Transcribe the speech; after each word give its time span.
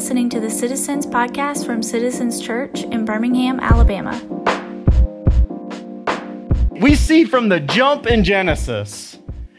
listening 0.00 0.30
to 0.30 0.40
the 0.40 0.48
Citizens 0.48 1.04
Podcast 1.04 1.66
from 1.66 1.82
Citizens 1.82 2.40
Church 2.40 2.84
in 2.84 3.04
Birmingham, 3.04 3.60
Alabama. 3.60 4.18
We 6.70 6.94
see 6.94 7.26
from 7.26 7.50
the 7.50 7.60
jump 7.60 8.06
in 8.06 8.24
Genesis 8.24 9.18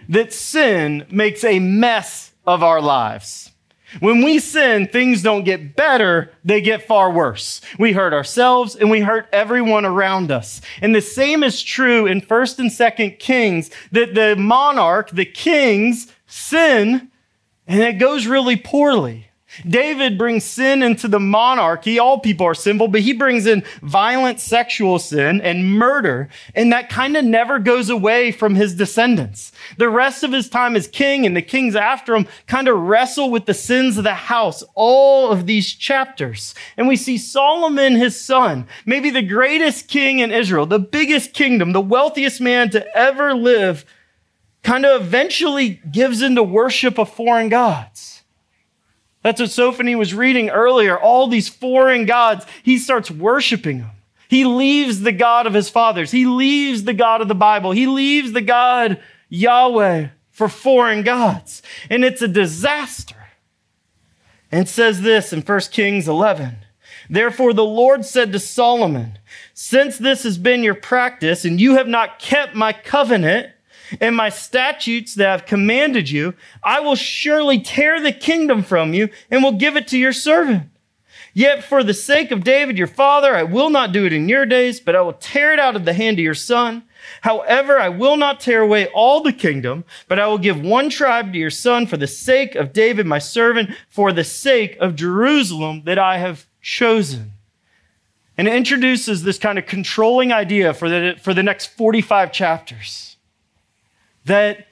that 0.09 0.33
sin 0.33 1.05
makes 1.11 1.43
a 1.43 1.59
mess 1.59 2.31
of 2.47 2.63
our 2.63 2.81
lives. 2.81 3.51
When 3.99 4.23
we 4.23 4.39
sin, 4.39 4.87
things 4.87 5.21
don't 5.21 5.43
get 5.43 5.75
better, 5.75 6.31
they 6.43 6.59
get 6.59 6.87
far 6.87 7.11
worse. 7.11 7.61
We 7.77 7.93
hurt 7.93 8.11
ourselves 8.11 8.75
and 8.75 8.89
we 8.89 9.01
hurt 9.01 9.29
everyone 9.31 9.85
around 9.85 10.31
us. 10.31 10.59
And 10.81 10.95
the 10.95 11.01
same 11.01 11.43
is 11.43 11.61
true 11.61 12.07
in 12.07 12.19
1st 12.19 12.57
and 12.57 12.71
2nd 12.71 13.19
Kings 13.19 13.69
that 13.91 14.15
the 14.15 14.35
monarch, 14.35 15.11
the 15.11 15.23
kings 15.23 16.11
sin 16.25 17.11
and 17.67 17.79
it 17.79 17.99
goes 17.99 18.25
really 18.25 18.55
poorly. 18.55 19.27
David 19.67 20.17
brings 20.17 20.43
sin 20.43 20.81
into 20.81 21.07
the 21.07 21.19
monarchy. 21.19 21.99
All 21.99 22.19
people 22.19 22.45
are 22.45 22.53
sinful, 22.53 22.87
but 22.87 23.01
he 23.01 23.13
brings 23.13 23.45
in 23.45 23.63
violent 23.81 24.39
sexual 24.39 24.99
sin 24.99 25.41
and 25.41 25.77
murder, 25.77 26.29
and 26.55 26.71
that 26.71 26.89
kind 26.89 27.17
of 27.17 27.25
never 27.25 27.59
goes 27.59 27.89
away 27.89 28.31
from 28.31 28.55
his 28.55 28.75
descendants. 28.75 29.51
The 29.77 29.89
rest 29.89 30.23
of 30.23 30.31
his 30.31 30.49
time 30.49 30.75
as 30.75 30.87
king 30.87 31.25
and 31.25 31.35
the 31.35 31.41
kings 31.41 31.75
after 31.75 32.15
him 32.15 32.27
kind 32.47 32.67
of 32.67 32.79
wrestle 32.79 33.29
with 33.29 33.45
the 33.45 33.53
sins 33.53 33.97
of 33.97 34.03
the 34.03 34.13
house, 34.13 34.63
all 34.75 35.31
of 35.31 35.45
these 35.45 35.73
chapters. 35.73 36.55
And 36.77 36.87
we 36.87 36.95
see 36.95 37.17
Solomon, 37.17 37.95
his 37.95 38.19
son, 38.19 38.67
maybe 38.85 39.09
the 39.09 39.21
greatest 39.21 39.87
king 39.87 40.19
in 40.19 40.31
Israel, 40.31 40.65
the 40.65 40.79
biggest 40.79 41.33
kingdom, 41.33 41.73
the 41.73 41.81
wealthiest 41.81 42.41
man 42.41 42.69
to 42.71 42.97
ever 42.97 43.33
live, 43.33 43.85
kind 44.63 44.85
of 44.85 45.01
eventually 45.01 45.81
gives 45.91 46.21
into 46.21 46.43
worship 46.43 46.97
of 46.97 47.09
foreign 47.09 47.49
gods. 47.49 48.20
That's 49.23 49.39
what 49.39 49.51
Sophony 49.51 49.95
was 49.95 50.13
reading 50.13 50.49
earlier. 50.49 50.97
All 50.97 51.27
these 51.27 51.49
foreign 51.49 52.05
gods, 52.05 52.45
he 52.63 52.77
starts 52.77 53.11
worshiping 53.11 53.79
them. 53.79 53.91
He 54.29 54.45
leaves 54.45 55.01
the 55.01 55.11
God 55.11 55.45
of 55.45 55.53
his 55.53 55.69
fathers. 55.69 56.11
He 56.11 56.25
leaves 56.25 56.85
the 56.85 56.93
God 56.93 57.21
of 57.21 57.27
the 57.27 57.35
Bible. 57.35 57.71
He 57.71 57.85
leaves 57.85 58.31
the 58.31 58.41
God 58.41 58.99
Yahweh 59.29 60.07
for 60.29 60.47
foreign 60.47 61.03
gods. 61.03 61.61
And 61.89 62.05
it's 62.05 62.21
a 62.21 62.27
disaster. 62.27 63.15
And 64.51 64.67
says 64.67 65.01
this 65.01 65.33
in 65.33 65.41
1 65.41 65.59
Kings 65.71 66.07
11. 66.07 66.57
Therefore, 67.09 67.51
the 67.51 67.65
Lord 67.65 68.05
said 68.05 68.31
to 68.31 68.39
Solomon, 68.39 69.19
Since 69.53 69.97
this 69.97 70.23
has 70.23 70.37
been 70.37 70.63
your 70.63 70.75
practice, 70.75 71.43
and 71.43 71.59
you 71.59 71.75
have 71.75 71.87
not 71.87 72.19
kept 72.19 72.55
my 72.55 72.71
covenant, 72.71 73.51
and 73.99 74.15
my 74.15 74.29
statutes 74.29 75.15
that 75.15 75.29
I've 75.29 75.45
commanded 75.45 76.09
you, 76.09 76.33
I 76.63 76.79
will 76.79 76.95
surely 76.95 77.59
tear 77.59 78.01
the 78.01 78.11
kingdom 78.11 78.63
from 78.63 78.93
you 78.93 79.09
and 79.29 79.43
will 79.43 79.53
give 79.53 79.75
it 79.75 79.87
to 79.89 79.97
your 79.97 80.13
servant. 80.13 80.69
Yet 81.33 81.63
for 81.63 81.83
the 81.83 81.93
sake 81.93 82.31
of 82.31 82.43
David 82.43 82.77
your 82.77 82.87
father, 82.87 83.35
I 83.35 83.43
will 83.43 83.69
not 83.69 83.93
do 83.93 84.05
it 84.05 84.13
in 84.13 84.27
your 84.27 84.45
days, 84.45 84.79
but 84.79 84.95
I 84.95 85.01
will 85.01 85.13
tear 85.13 85.53
it 85.53 85.59
out 85.59 85.75
of 85.75 85.85
the 85.85 85.93
hand 85.93 86.19
of 86.19 86.23
your 86.23 86.33
son. 86.33 86.83
However, 87.21 87.79
I 87.79 87.89
will 87.89 88.17
not 88.17 88.39
tear 88.39 88.61
away 88.61 88.87
all 88.87 89.21
the 89.21 89.33
kingdom, 89.33 89.85
but 90.07 90.19
I 90.19 90.27
will 90.27 90.37
give 90.37 90.61
one 90.61 90.89
tribe 90.89 91.31
to 91.31 91.39
your 91.39 91.49
son 91.49 91.87
for 91.87 91.97
the 91.97 92.07
sake 92.07 92.55
of 92.55 92.73
David 92.73 93.05
my 93.05 93.19
servant, 93.19 93.71
for 93.89 94.11
the 94.11 94.23
sake 94.23 94.77
of 94.79 94.95
Jerusalem 94.95 95.83
that 95.85 95.97
I 95.97 96.17
have 96.17 96.45
chosen. 96.61 97.33
And 98.37 98.47
it 98.47 98.53
introduces 98.53 99.23
this 99.23 99.37
kind 99.37 99.57
of 99.57 99.65
controlling 99.65 100.31
idea 100.31 100.73
for 100.73 100.89
the, 100.89 101.15
for 101.21 101.33
the 101.33 101.43
next 101.43 101.67
45 101.77 102.31
chapters 102.31 103.10
that 104.25 104.67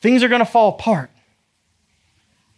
things 0.00 0.22
are 0.22 0.28
going 0.28 0.40
to 0.40 0.44
fall 0.44 0.70
apart. 0.70 1.10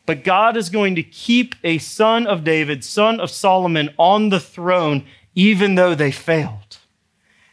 But 0.06 0.24
God 0.24 0.56
is 0.56 0.70
going 0.70 0.94
to 0.94 1.02
keep 1.02 1.54
a 1.62 1.78
son 1.78 2.26
of 2.26 2.42
David, 2.42 2.82
son 2.82 3.20
of 3.20 3.30
Solomon, 3.30 3.90
on 3.98 4.30
the 4.30 4.40
throne, 4.40 5.04
even 5.34 5.74
though 5.74 5.94
they 5.94 6.10
failed. 6.10 6.78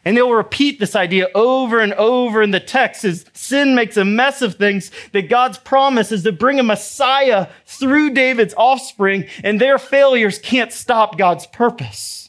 And 0.05 0.15
they'll 0.15 0.31
repeat 0.31 0.79
this 0.79 0.95
idea 0.95 1.27
over 1.33 1.79
and 1.79 1.91
over 1.95 2.43
in 2.43 2.51
the 2.51 2.59
text 2.59 3.03
as 3.03 3.25
sin 3.33 3.73
makes 3.73 3.97
a 3.97 4.05
mess 4.05 4.41
of 4.41 4.55
things, 4.55 4.91
that 5.13 5.29
God's 5.29 5.57
promise 5.57 6.11
is 6.11 6.23
to 6.23 6.31
bring 6.31 6.59
a 6.59 6.63
Messiah 6.63 7.47
through 7.65 8.11
David's 8.11 8.53
offspring, 8.55 9.27
and 9.43 9.59
their 9.59 9.79
failures 9.79 10.37
can't 10.37 10.71
stop 10.71 11.17
God's 11.17 11.47
purpose. 11.47 12.24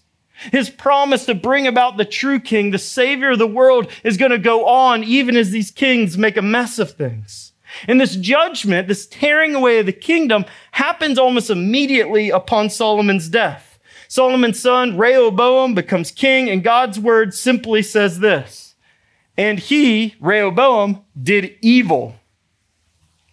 His 0.53 0.71
promise 0.71 1.25
to 1.27 1.35
bring 1.35 1.67
about 1.67 1.97
the 1.97 2.05
true 2.05 2.39
king, 2.39 2.71
the 2.71 2.79
savior 2.79 3.33
of 3.33 3.39
the 3.39 3.47
world, 3.47 3.91
is 4.05 4.17
going 4.17 4.31
to 4.31 4.39
go 4.39 4.67
on 4.67 5.03
even 5.03 5.37
as 5.37 5.51
these 5.51 5.71
kings 5.71 6.19
make 6.19 6.37
a 6.37 6.43
mess 6.43 6.79
of 6.79 6.93
things. 6.93 7.53
And 7.89 8.01
this 8.01 8.17
judgment, 8.17 8.89
this 8.89 9.07
tearing 9.07 9.55
away 9.55 9.79
of 9.79 9.87
the 9.87 9.93
kingdom, 9.93 10.45
happens 10.73 11.19
almost 11.19 11.51
immediately 11.51 12.31
upon 12.31 12.71
Solomon's 12.71 13.29
death. 13.29 13.79
Solomon's 14.09 14.61
son, 14.61 14.97
Rehoboam, 14.97 15.75
becomes 15.75 16.11
king, 16.11 16.49
and 16.49 16.63
God's 16.63 16.99
word 16.99 17.35
simply 17.35 17.83
says 17.83 18.21
this 18.21 18.75
And 19.37 19.59
he, 19.59 20.15
Rehoboam, 20.21 21.05
did 21.21 21.57
evil 21.61 22.17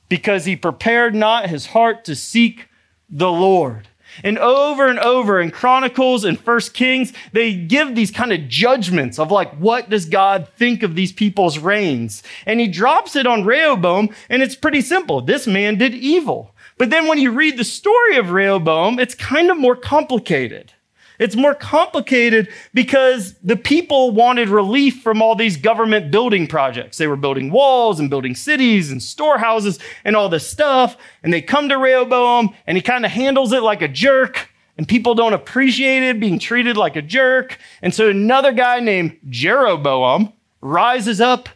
because 0.09 0.45
he 0.45 0.55
prepared 0.55 1.15
not 1.15 1.49
his 1.49 1.67
heart 1.67 2.05
to 2.05 2.15
seek 2.15 2.69
the 3.09 3.31
Lord. 3.31 3.87
And 4.23 4.37
over 4.37 4.87
and 4.87 4.99
over 4.99 5.39
in 5.39 5.51
Chronicles 5.51 6.23
and 6.23 6.39
First 6.39 6.73
Kings, 6.73 7.13
they 7.31 7.53
give 7.53 7.95
these 7.95 8.11
kind 8.11 8.33
of 8.33 8.47
judgments 8.47 9.17
of 9.17 9.31
like, 9.31 9.53
what 9.55 9.89
does 9.89 10.05
God 10.05 10.47
think 10.57 10.83
of 10.83 10.95
these 10.95 11.11
people's 11.11 11.57
reigns? 11.57 12.21
And 12.45 12.59
he 12.59 12.67
drops 12.67 13.15
it 13.15 13.25
on 13.25 13.45
Rehoboam, 13.45 14.09
and 14.29 14.43
it's 14.43 14.55
pretty 14.55 14.81
simple. 14.81 15.21
This 15.21 15.47
man 15.47 15.77
did 15.77 15.93
evil. 15.93 16.53
But 16.77 16.89
then 16.89 17.07
when 17.07 17.19
you 17.19 17.31
read 17.31 17.57
the 17.57 17.63
story 17.63 18.17
of 18.17 18.31
Rehoboam, 18.31 18.99
it's 18.99 19.15
kind 19.15 19.49
of 19.49 19.57
more 19.57 19.75
complicated. 19.75 20.73
It's 21.19 21.35
more 21.35 21.53
complicated 21.53 22.49
because 22.73 23.35
the 23.43 23.55
people 23.55 24.11
wanted 24.11 24.49
relief 24.49 25.01
from 25.01 25.21
all 25.21 25.35
these 25.35 25.57
government 25.57 26.11
building 26.11 26.47
projects. 26.47 26.97
They 26.97 27.07
were 27.07 27.15
building 27.15 27.51
walls 27.51 27.99
and 27.99 28.09
building 28.09 28.35
cities 28.35 28.91
and 28.91 29.01
storehouses 29.01 29.79
and 30.03 30.15
all 30.15 30.29
this 30.29 30.47
stuff. 30.47 30.97
And 31.21 31.31
they 31.31 31.41
come 31.41 31.69
to 31.69 31.77
Rehoboam 31.77 32.49
and 32.65 32.77
he 32.77 32.81
kind 32.81 33.05
of 33.05 33.11
handles 33.11 33.53
it 33.53 33.61
like 33.61 33.81
a 33.81 33.87
jerk. 33.87 34.49
And 34.77 34.87
people 34.87 35.13
don't 35.13 35.33
appreciate 35.33 36.01
it 36.01 36.19
being 36.19 36.39
treated 36.39 36.77
like 36.77 36.95
a 36.95 37.01
jerk. 37.01 37.59
And 37.83 37.93
so 37.93 38.09
another 38.09 38.51
guy 38.51 38.79
named 38.79 39.19
Jeroboam 39.29 40.33
rises 40.61 41.21
up. 41.21 41.47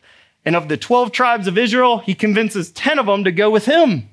And 0.46 0.56
of 0.56 0.70
the 0.70 0.78
12 0.78 1.12
tribes 1.12 1.48
of 1.48 1.58
Israel, 1.58 1.98
he 1.98 2.14
convinces 2.14 2.72
10 2.72 3.00
of 3.00 3.08
them 3.08 3.24
to 3.24 3.32
go 3.32 3.50
with 3.50 3.66
him. 3.66 4.10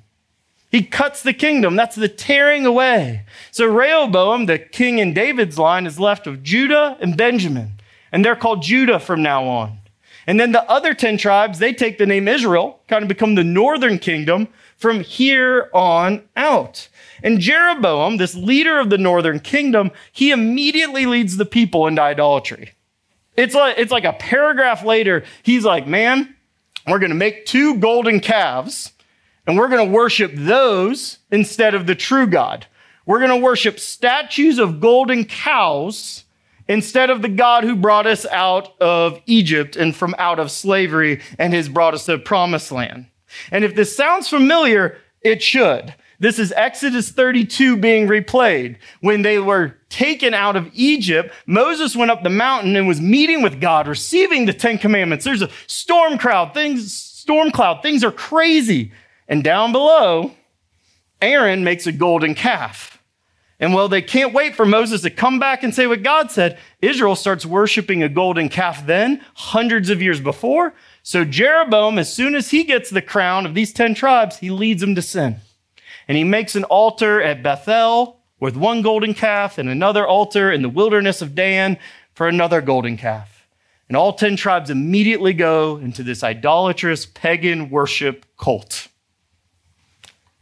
He 0.75 0.83
cuts 0.83 1.21
the 1.23 1.31
kingdom. 1.31 1.77
That's 1.77 1.95
the 1.95 2.09
tearing 2.09 2.65
away. 2.65 3.23
So 3.49 3.65
Rehoboam, 3.65 4.45
the 4.45 4.59
king 4.59 4.99
in 4.99 5.13
David's 5.13 5.57
line, 5.57 5.87
is 5.87 6.01
left 6.01 6.27
of 6.27 6.43
Judah 6.43 6.97
and 6.99 7.15
Benjamin. 7.15 7.75
And 8.11 8.25
they're 8.25 8.35
called 8.35 8.61
Judah 8.61 8.99
from 8.99 9.23
now 9.23 9.45
on. 9.45 9.77
And 10.27 10.37
then 10.37 10.51
the 10.51 10.69
other 10.69 10.93
10 10.93 11.17
tribes, 11.17 11.59
they 11.59 11.71
take 11.71 11.97
the 11.97 12.05
name 12.05 12.27
Israel, 12.27 12.81
kind 12.89 13.03
of 13.03 13.07
become 13.07 13.35
the 13.35 13.43
northern 13.45 13.97
kingdom 13.97 14.49
from 14.75 14.99
here 14.99 15.69
on 15.73 16.23
out. 16.35 16.89
And 17.23 17.39
Jeroboam, 17.39 18.17
this 18.17 18.35
leader 18.35 18.77
of 18.77 18.89
the 18.89 18.97
northern 18.97 19.39
kingdom, 19.39 19.91
he 20.11 20.31
immediately 20.31 21.05
leads 21.05 21.37
the 21.37 21.45
people 21.45 21.87
into 21.87 22.01
idolatry. 22.01 22.73
It's 23.37 23.55
like, 23.55 23.77
it's 23.77 23.93
like 23.93 24.03
a 24.03 24.11
paragraph 24.11 24.83
later, 24.83 25.23
he's 25.41 25.63
like, 25.63 25.87
man, 25.87 26.35
we're 26.85 26.99
going 26.99 27.11
to 27.11 27.15
make 27.15 27.45
two 27.45 27.77
golden 27.77 28.19
calves 28.19 28.91
and 29.47 29.57
we're 29.57 29.67
going 29.67 29.87
to 29.87 29.93
worship 29.93 30.31
those 30.33 31.19
instead 31.31 31.75
of 31.75 31.87
the 31.87 31.95
true 31.95 32.27
God. 32.27 32.67
We're 33.05 33.19
going 33.19 33.39
to 33.39 33.45
worship 33.45 33.79
statues 33.79 34.57
of 34.57 34.79
golden 34.79 35.25
cows 35.25 36.23
instead 36.67 37.09
of 37.09 37.21
the 37.21 37.29
God 37.29 37.63
who 37.63 37.75
brought 37.75 38.07
us 38.07 38.25
out 38.25 38.79
of 38.81 39.21
Egypt 39.27 39.75
and 39.75 39.95
from 39.95 40.15
out 40.17 40.39
of 40.39 40.49
slavery 40.49 41.21
and 41.37 41.53
has 41.53 41.69
brought 41.69 41.93
us 41.93 42.05
to 42.05 42.13
the 42.13 42.17
promised 42.17 42.71
land. 42.71 43.05
And 43.51 43.63
if 43.63 43.75
this 43.75 43.95
sounds 43.95 44.27
familiar, 44.27 44.97
it 45.21 45.43
should. 45.43 45.93
This 46.19 46.39
is 46.39 46.53
Exodus 46.53 47.11
32 47.11 47.77
being 47.77 48.07
replayed. 48.07 48.77
When 49.01 49.21
they 49.21 49.37
were 49.37 49.75
taken 49.89 50.33
out 50.33 50.55
of 50.55 50.69
Egypt, 50.73 51.33
Moses 51.45 51.95
went 51.95 52.11
up 52.11 52.23
the 52.23 52.29
mountain 52.29 52.75
and 52.75 52.87
was 52.87 53.01
meeting 53.01 53.41
with 53.41 53.59
God, 53.59 53.87
receiving 53.87 54.45
the 54.45 54.53
Ten 54.53 54.77
Commandments. 54.77 55.25
There's 55.25 55.41
a 55.41 55.49
storm 55.67 56.17
cloud, 56.17 56.53
things, 56.53 56.93
storm 56.93 57.51
cloud, 57.51 57.81
things 57.81 58.03
are 58.03 58.11
crazy. 58.11 58.91
And 59.27 59.43
down 59.43 59.71
below, 59.71 60.31
Aaron 61.21 61.63
makes 61.63 61.87
a 61.87 61.91
golden 61.91 62.35
calf. 62.35 62.95
And 63.59 63.73
well, 63.73 63.87
they 63.87 64.01
can't 64.01 64.33
wait 64.33 64.55
for 64.55 64.65
Moses 64.65 65.01
to 65.01 65.09
come 65.09 65.39
back 65.39 65.63
and 65.63 65.73
say 65.73 65.87
what 65.87 66.03
God 66.03 66.29
said. 66.29 66.59
Israel 66.81 67.15
starts 67.15 67.45
worshiping 67.45 68.03
a 68.03 68.09
golden 68.09 68.49
calf 68.49 68.85
then, 68.85 69.23
hundreds 69.33 69.89
of 69.89 70.01
years 70.01 70.19
before. 70.19 70.73
So 71.03 71.23
Jeroboam, 71.23 71.97
as 71.97 72.13
soon 72.13 72.35
as 72.35 72.51
he 72.51 72.63
gets 72.63 72.89
the 72.89 73.01
crown 73.01 73.45
of 73.45 73.53
these 73.53 73.71
10 73.71 73.95
tribes, 73.95 74.39
he 74.39 74.49
leads 74.49 74.81
them 74.81 74.95
to 74.95 75.01
sin. 75.01 75.37
And 76.07 76.17
he 76.17 76.23
makes 76.23 76.55
an 76.55 76.65
altar 76.65 77.21
at 77.21 77.41
Bethel 77.41 78.19
with 78.39 78.57
one 78.57 78.81
golden 78.81 79.13
calf 79.13 79.57
and 79.57 79.69
another 79.69 80.05
altar 80.05 80.51
in 80.51 80.61
the 80.61 80.69
wilderness 80.69 81.21
of 81.21 81.33
Dan 81.33 81.77
for 82.13 82.27
another 82.27 82.61
golden 82.61 82.97
calf. 82.97 83.47
And 83.87 83.95
all 83.95 84.13
10 84.13 84.35
tribes 84.35 84.69
immediately 84.69 85.33
go 85.33 85.77
into 85.77 86.03
this 86.03 86.23
idolatrous 86.23 87.05
pagan 87.05 87.69
worship 87.69 88.25
cult. 88.37 88.89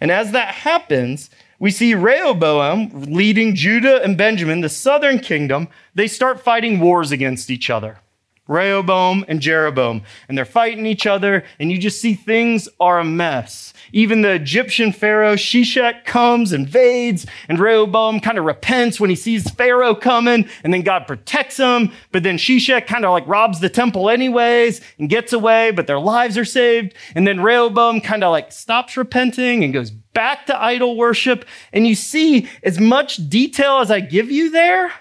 And 0.04 0.12
as 0.12 0.34
that 0.34 0.54
happens, 0.54 1.30
we 1.60 1.72
see 1.72 1.96
Rehoboam 1.96 2.90
leading 3.08 3.56
Judah 3.56 4.04
and 4.04 4.18
Benjamin, 4.18 4.60
the 4.60 4.68
southern 4.68 5.18
kingdom, 5.18 5.70
they 5.96 6.08
start 6.10 6.42
fighting 6.42 6.82
wars 6.82 7.14
against 7.14 7.50
each 7.50 7.70
other. 7.70 8.02
Rehoboam 8.48 9.24
and 9.30 9.40
Jeroboam, 9.40 10.02
and 10.28 10.38
they're 10.38 10.44
fighting 10.44 10.86
each 10.86 11.08
other, 11.08 11.46
and 11.60 11.72
you 11.72 11.78
just 11.78 12.02
see 12.02 12.14
things 12.14 12.68
are 12.80 13.00
a 13.00 13.06
mess. 13.06 13.74
Even 13.94 14.22
the 14.22 14.32
Egyptian 14.32 14.92
Pharaoh 14.92 15.36
Shishak 15.36 16.04
comes, 16.04 16.52
invades, 16.52 17.26
and 17.48 17.58
Rehoboam 17.58 18.20
kind 18.20 18.38
of 18.38 18.44
repents 18.44 19.00
when 19.00 19.10
he 19.10 19.16
sees 19.16 19.50
Pharaoh 19.52 19.96
coming, 19.96 20.50
and 20.64 20.74
then 20.74 20.82
God 20.82 21.08
protects 21.08 21.58
him. 21.58 21.92
But 22.12 22.24
then 22.24 22.38
Shishak 22.38 22.86
kind 22.86 23.06
of 23.06 23.12
like 23.12 23.28
robs 23.28 23.62
the 23.62 23.70
temple 23.70 24.10
anyways 24.10 24.82
and 25.00 25.10
gets 25.10 25.32
away, 25.32 25.72
but 25.72 25.88
their 25.88 26.00
lives 26.00 26.38
are 26.38 26.46
saved. 26.46 26.96
And 27.16 27.26
then 27.26 27.42
Rehoboam 27.42 28.02
kind 28.02 28.26
of 28.26 28.32
like 28.32 28.52
stops 28.52 28.98
repenting 28.98 29.64
and 29.64 29.74
goes 29.74 29.92
back 29.92 30.46
to 30.48 30.62
idol 30.62 30.98
worship. 30.98 31.46
And 31.72 31.88
you 31.88 31.96
see 31.96 32.50
as 32.64 32.80
much 32.80 33.30
detail 33.30 33.80
as 33.80 33.90
I 33.90 34.00
give 34.00 34.30
you 34.30 34.52
there 34.52 34.92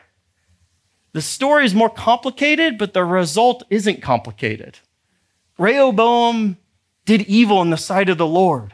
the 1.12 1.22
story 1.22 1.64
is 1.64 1.74
more 1.74 1.90
complicated, 1.90 2.78
but 2.78 2.94
the 2.94 3.04
result 3.04 3.62
isn't 3.70 4.02
complicated. 4.02 4.78
Rehoboam 5.58 6.56
did 7.04 7.22
evil 7.22 7.60
in 7.62 7.70
the 7.70 7.76
sight 7.76 8.08
of 8.08 8.18
the 8.18 8.26
Lord. 8.26 8.72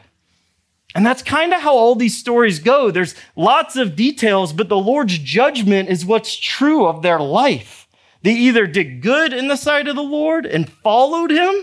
And 0.95 1.05
that's 1.05 1.21
kind 1.21 1.53
of 1.53 1.61
how 1.61 1.75
all 1.75 1.95
these 1.95 2.17
stories 2.17 2.59
go. 2.59 2.89
There's 2.89 3.13
lots 3.35 3.75
of 3.75 3.95
details, 3.95 4.53
but 4.53 4.69
the 4.69 4.77
Lord's 4.77 5.17
judgment 5.17 5.89
is 5.89 6.05
what's 6.05 6.35
true 6.35 6.87
of 6.87 7.01
their 7.01 7.19
life. 7.19 7.87
They 8.23 8.33
either 8.33 8.65
did 8.67 9.01
good 9.01 9.31
in 9.31 9.47
the 9.47 9.55
sight 9.55 9.87
of 9.87 9.95
the 9.95 10.01
Lord 10.01 10.45
and 10.45 10.69
followed 10.69 11.31
him 11.31 11.53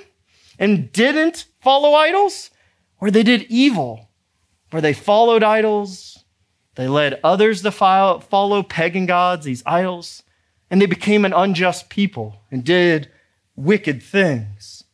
and 0.58 0.92
didn't 0.92 1.46
follow 1.60 1.94
idols, 1.94 2.50
or 3.00 3.10
they 3.10 3.22
did 3.22 3.42
evil, 3.44 4.08
where 4.70 4.80
they 4.80 4.92
followed 4.94 5.42
idols, 5.42 6.24
they 6.76 6.88
led 6.88 7.20
others 7.24 7.62
to 7.62 7.72
follow 7.72 8.62
pagan 8.62 9.06
gods, 9.06 9.44
these 9.44 9.62
idols, 9.66 10.22
and 10.70 10.80
they 10.80 10.86
became 10.86 11.24
an 11.24 11.32
unjust 11.32 11.88
people 11.88 12.42
and 12.50 12.64
did 12.64 13.10
wicked 13.54 14.02
things. 14.02 14.84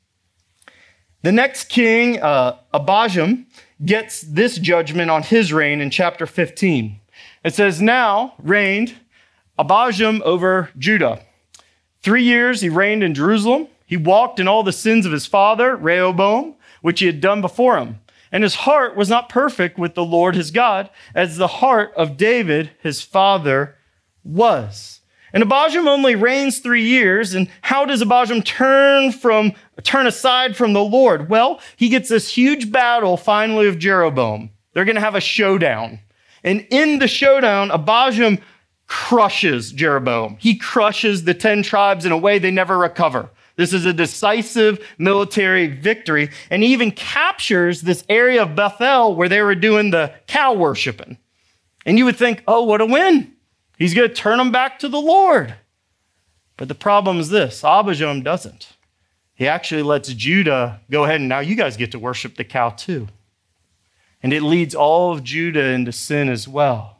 The 1.22 1.32
next 1.32 1.69
king, 1.69 2.20
uh, 2.20 2.58
Abijam, 2.74 3.46
gets 3.84 4.22
this 4.22 4.58
judgment 4.58 5.10
on 5.10 5.22
his 5.22 5.52
reign 5.52 5.80
in 5.80 5.90
chapter 5.90 6.26
15. 6.26 7.00
It 7.44 7.54
says, 7.54 7.80
Now 7.80 8.34
reigned 8.38 8.96
Abijam 9.58 10.20
over 10.22 10.70
Judah. 10.78 11.24
Three 12.02 12.25
years 12.25 12.60
he 12.60 12.68
reigned 12.68 13.04
in 13.04 13.14
Jerusalem. 13.14 13.68
He 13.86 13.96
walked 13.96 14.40
in 14.40 14.48
all 14.48 14.62
the 14.62 14.72
sins 14.72 15.06
of 15.06 15.12
his 15.12 15.26
father, 15.26 15.76
Rehoboam, 15.76 16.56
which 16.80 17.00
he 17.00 17.06
had 17.06 17.20
done 17.20 17.40
before 17.40 17.78
him. 17.78 18.00
And 18.32 18.42
his 18.42 18.54
heart 18.54 18.96
was 18.96 19.08
not 19.08 19.28
perfect 19.28 19.78
with 19.78 19.94
the 19.94 20.04
Lord 20.04 20.34
his 20.34 20.50
God, 20.50 20.90
as 21.14 21.36
the 21.36 21.46
heart 21.46 21.92
of 21.94 22.16
David 22.16 22.70
his 22.82 23.02
father 23.02 23.76
was. 24.25 25.01
And 25.32 25.43
Abijam 25.44 25.87
only 25.87 26.14
reigns 26.14 26.58
three 26.58 26.84
years. 26.84 27.34
And 27.34 27.49
how 27.62 27.84
does 27.84 28.02
Abijam 28.02 28.44
turn 28.44 29.12
from, 29.12 29.52
turn 29.82 30.06
aside 30.06 30.56
from 30.56 30.73
the 30.73 30.84
Lord? 30.84 31.29
Well, 31.29 31.61
he 31.76 31.88
gets 31.88 32.08
this 32.08 32.29
huge 32.29 32.70
battle 32.70 33.17
finally 33.17 33.67
of 33.67 33.79
Jeroboam. 33.79 34.50
They're 34.73 34.84
going 34.84 34.96
to 34.96 35.00
have 35.00 35.14
a 35.14 35.20
showdown. 35.20 36.00
And 36.44 36.67
in 36.70 36.99
the 36.99 37.08
showdown, 37.08 37.70
Abijam 37.70 38.40
crushes 38.87 39.73
Jeroboam. 39.73 40.37
He 40.38 40.56
crushes 40.56 41.25
the 41.25 41.35
10 41.35 41.62
tribes 41.62 42.05
in 42.05 42.12
a 42.12 42.19
way 42.19 42.38
they 42.38 42.50
never 42.50 42.76
recover. 42.76 43.31
This 43.56 43.73
is 43.73 43.85
a 43.85 43.93
decisive 43.93 44.87
military 44.99 45.67
victory. 45.67 46.31
And 46.50 46.62
he 46.62 46.73
even 46.73 46.90
captures 46.90 47.82
this 47.82 48.05
area 48.08 48.43
of 48.43 48.56
Bethel 48.56 49.14
where 49.14 49.28
they 49.28 49.43
were 49.43 49.55
doing 49.55 49.90
the 49.90 50.12
cow 50.26 50.55
worshiping. 50.55 51.19
And 51.85 51.99
you 51.99 52.05
would 52.05 52.17
think, 52.17 52.43
oh, 52.46 52.62
what 52.62 52.81
a 52.81 52.87
win. 52.87 53.32
He's 53.78 53.94
going 53.94 54.08
to 54.08 54.14
turn 54.14 54.38
them 54.38 54.52
back 54.52 54.78
to 54.80 54.88
the 54.88 55.00
Lord. 55.00 55.54
But 56.56 56.69
the 56.69 56.74
problem 56.74 57.19
is 57.19 57.30
this 57.30 57.62
Abijam 57.62 58.22
doesn't. 58.22 58.76
He 59.34 59.48
actually 59.48 59.82
lets 59.82 60.12
Judah 60.12 60.80
go 60.90 61.04
ahead 61.04 61.20
and 61.20 61.28
now 61.28 61.40
you 61.40 61.56
guys 61.56 61.76
get 61.76 61.90
to 61.92 61.98
worship 61.98 62.36
the 62.36 62.44
cow 62.44 62.70
too. 62.70 63.08
And 64.22 64.32
it 64.32 64.42
leads 64.42 64.74
all 64.74 65.12
of 65.12 65.24
Judah 65.24 65.64
into 65.64 65.90
sin 65.90 66.28
as 66.28 66.46
well. 66.46 66.98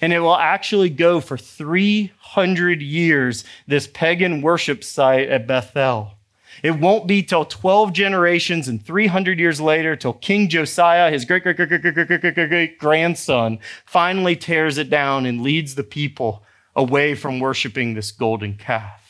And 0.00 0.12
it 0.12 0.20
will 0.20 0.36
actually 0.36 0.90
go 0.90 1.20
for 1.20 1.36
300 1.36 2.82
years, 2.82 3.44
this 3.66 3.86
pagan 3.86 4.42
worship 4.42 4.82
site 4.82 5.28
at 5.28 5.46
Bethel. 5.46 6.17
It 6.62 6.78
won't 6.78 7.06
be 7.06 7.22
till 7.22 7.44
12 7.44 7.92
generations 7.92 8.68
and 8.68 8.84
300 8.84 9.38
years 9.38 9.60
later 9.60 9.96
till 9.96 10.12
King 10.12 10.48
Josiah, 10.48 11.10
his 11.10 11.24
great, 11.24 11.42
great, 11.42 11.56
great, 11.56 11.70
great, 11.70 11.82
great, 11.82 12.08
great, 12.08 12.20
great, 12.20 12.48
great 12.48 12.78
grandson, 12.78 13.58
finally 13.84 14.36
tears 14.36 14.78
it 14.78 14.90
down 14.90 15.26
and 15.26 15.42
leads 15.42 15.74
the 15.74 15.84
people 15.84 16.42
away 16.74 17.14
from 17.14 17.40
worshiping 17.40 17.94
this 17.94 18.12
golden 18.12 18.54
calf. 18.54 19.08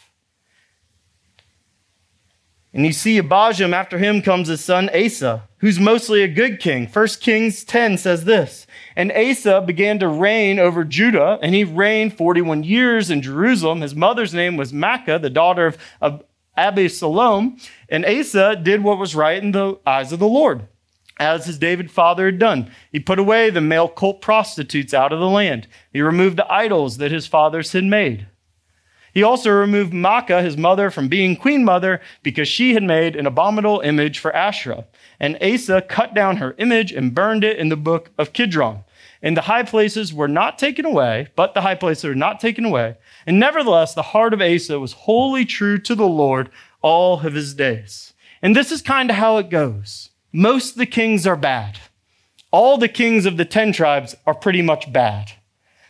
And 2.72 2.84
you 2.84 2.92
see 2.92 3.20
Abijam, 3.20 3.72
after 3.72 3.98
him 3.98 4.20
comes 4.20 4.48
his 4.48 4.62
son 4.62 4.90
Asa, 4.94 5.48
who's 5.58 5.80
mostly 5.80 6.22
a 6.22 6.28
good 6.28 6.60
king. 6.60 6.86
1 6.86 7.06
Kings 7.20 7.64
10 7.64 7.96
says 7.96 8.24
this 8.24 8.66
And 8.94 9.10
Asa 9.10 9.62
began 9.62 9.98
to 10.00 10.08
reign 10.08 10.58
over 10.58 10.84
Judah, 10.84 11.38
and 11.40 11.54
he 11.54 11.64
reigned 11.64 12.16
41 12.16 12.64
years 12.64 13.10
in 13.10 13.22
Jerusalem. 13.22 13.80
His 13.80 13.94
mother's 13.94 14.34
name 14.34 14.56
was 14.56 14.72
Maacah, 14.72 15.20
the 15.20 15.30
daughter 15.30 15.74
of 16.00 16.22
Absalom, 16.58 17.58
and 17.88 18.04
Asa 18.04 18.56
did 18.56 18.82
what 18.82 18.98
was 18.98 19.14
right 19.14 19.42
in 19.42 19.52
the 19.52 19.78
eyes 19.86 20.12
of 20.12 20.18
the 20.18 20.28
Lord, 20.28 20.66
as 21.18 21.46
his 21.46 21.58
David 21.58 21.90
father 21.90 22.26
had 22.26 22.38
done. 22.38 22.70
He 22.92 23.00
put 23.00 23.18
away 23.18 23.50
the 23.50 23.60
male 23.60 23.88
cult 23.88 24.20
prostitutes 24.20 24.92
out 24.92 25.12
of 25.12 25.20
the 25.20 25.28
land. 25.28 25.68
He 25.92 26.02
removed 26.02 26.36
the 26.36 26.52
idols 26.52 26.98
that 26.98 27.12
his 27.12 27.26
fathers 27.26 27.72
had 27.72 27.84
made. 27.84 28.26
He 29.14 29.22
also 29.22 29.50
removed 29.50 29.92
Maacah, 29.92 30.44
his 30.44 30.56
mother, 30.56 30.90
from 30.90 31.08
being 31.08 31.34
queen 31.34 31.64
mother 31.64 32.00
because 32.22 32.46
she 32.46 32.74
had 32.74 32.82
made 32.82 33.16
an 33.16 33.26
abominable 33.26 33.80
image 33.80 34.18
for 34.18 34.34
Asherah. 34.34 34.86
And 35.18 35.42
Asa 35.42 35.82
cut 35.82 36.14
down 36.14 36.36
her 36.36 36.54
image 36.58 36.92
and 36.92 37.14
burned 37.14 37.42
it 37.42 37.56
in 37.56 37.68
the 37.68 37.76
book 37.76 38.10
of 38.18 38.32
Kidron. 38.32 38.84
And 39.22 39.36
the 39.36 39.42
high 39.42 39.64
places 39.64 40.14
were 40.14 40.28
not 40.28 40.58
taken 40.58 40.84
away, 40.84 41.28
but 41.34 41.54
the 41.54 41.62
high 41.62 41.74
places 41.74 42.04
were 42.04 42.14
not 42.14 42.40
taken 42.40 42.64
away. 42.64 42.96
And 43.26 43.40
nevertheless, 43.40 43.94
the 43.94 44.02
heart 44.02 44.32
of 44.32 44.40
Asa 44.40 44.78
was 44.78 44.92
wholly 44.92 45.44
true 45.44 45.78
to 45.78 45.94
the 45.94 46.06
Lord 46.06 46.50
all 46.82 47.20
of 47.20 47.34
his 47.34 47.54
days. 47.54 48.14
And 48.40 48.54
this 48.54 48.70
is 48.70 48.82
kind 48.82 49.10
of 49.10 49.16
how 49.16 49.38
it 49.38 49.50
goes. 49.50 50.10
Most 50.32 50.72
of 50.72 50.78
the 50.78 50.86
kings 50.86 51.26
are 51.26 51.36
bad. 51.36 51.78
All 52.50 52.78
the 52.78 52.88
kings 52.88 53.26
of 53.26 53.36
the 53.36 53.44
10 53.44 53.72
tribes 53.72 54.14
are 54.26 54.34
pretty 54.34 54.62
much 54.62 54.92
bad. 54.92 55.32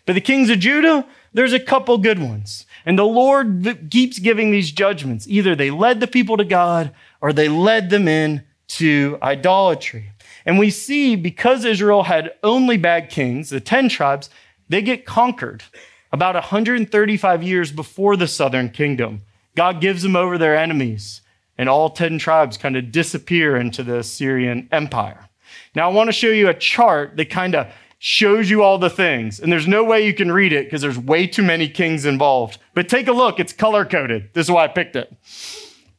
But 0.07 0.15
the 0.15 0.21
kings 0.21 0.49
of 0.49 0.59
Judah, 0.59 1.07
there's 1.35 1.53
a 1.53 1.61
couple 1.61 1.99
good 1.99 2.19
ones. 2.19 2.65
And 2.87 2.99
the 2.99 3.05
Lord 3.05 3.91
keeps 3.91 4.19
giving 4.19 4.51
these 4.51 4.73
judgments. 4.73 5.29
Either 5.29 5.55
they 5.55 5.71
led 5.71 6.01
the 6.01 6.07
people 6.07 6.39
to 6.39 6.45
God 6.45 6.95
or 7.21 7.33
they 7.33 7.49
led 7.49 7.91
them 7.91 8.09
in 8.09 8.45
to 8.69 9.19
idolatry. 9.23 10.13
And 10.49 10.59
we 10.59 10.71
see 10.71 11.15
because 11.15 11.67
Israel 11.67 12.05
had 12.05 12.33
only 12.43 12.79
bad 12.79 13.11
kings, 13.11 13.51
the 13.51 13.61
10 13.61 13.91
tribes, 13.91 14.31
they 14.71 14.81
get 14.81 15.05
conquered 15.05 15.63
about 16.11 16.37
135 16.37 17.43
years 17.43 17.71
before 17.71 18.17
the 18.17 18.27
southern 18.27 18.71
kingdom. 18.71 19.21
God 19.57 19.83
gives 19.83 20.03
them 20.03 20.17
over 20.17 20.39
their 20.39 20.57
enemies, 20.57 21.21
and 21.59 21.69
all 21.69 21.91
10 21.91 22.17
tribes 22.17 22.57
kind 22.57 22.79
of 22.79 22.91
disappear 22.91 23.59
into 23.59 23.83
the 23.83 23.99
Assyrian 23.99 24.71
empire. 24.73 25.29
Now, 25.75 25.91
I 25.91 25.93
want 25.93 26.09
to 26.09 26.13
show 26.13 26.31
you 26.31 26.49
a 26.49 26.55
chart 26.55 27.19
that 27.19 27.29
kind 27.29 27.55
of 27.55 27.71
shows 27.99 28.49
you 28.49 28.63
all 28.63 28.79
the 28.79 28.89
things. 28.89 29.41
And 29.41 29.53
there's 29.53 29.69
no 29.69 29.85
way 29.85 30.07
you 30.07 30.15
can 30.15 30.33
read 30.33 30.55
it 30.55 30.65
because 30.65 30.81
there's 30.81 30.99
way 30.99 31.27
too 31.27 31.43
many 31.43 31.69
kings 31.69 32.07
involved. 32.07 32.59
But 32.73 32.89
take 32.89 33.07
a 33.07 33.13
look, 33.13 33.39
it's 33.39 33.53
color 33.53 33.85
coded. 33.85 34.31
This 34.33 34.47
is 34.47 34.51
why 34.51 34.65
I 34.65 34.69
picked 34.69 34.97
it. 34.97 35.15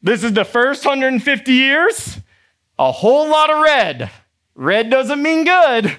This 0.02 0.24
is 0.24 0.34
the 0.34 0.44
first 0.44 0.88
150 0.88 1.54
years, 1.54 2.18
a 2.80 2.92
whole 2.92 3.30
lot 3.30 3.52
of 3.52 3.62
red. 3.62 4.10
Red 4.60 4.90
doesn't 4.90 5.24
mean 5.24 5.46
good. 5.46 5.96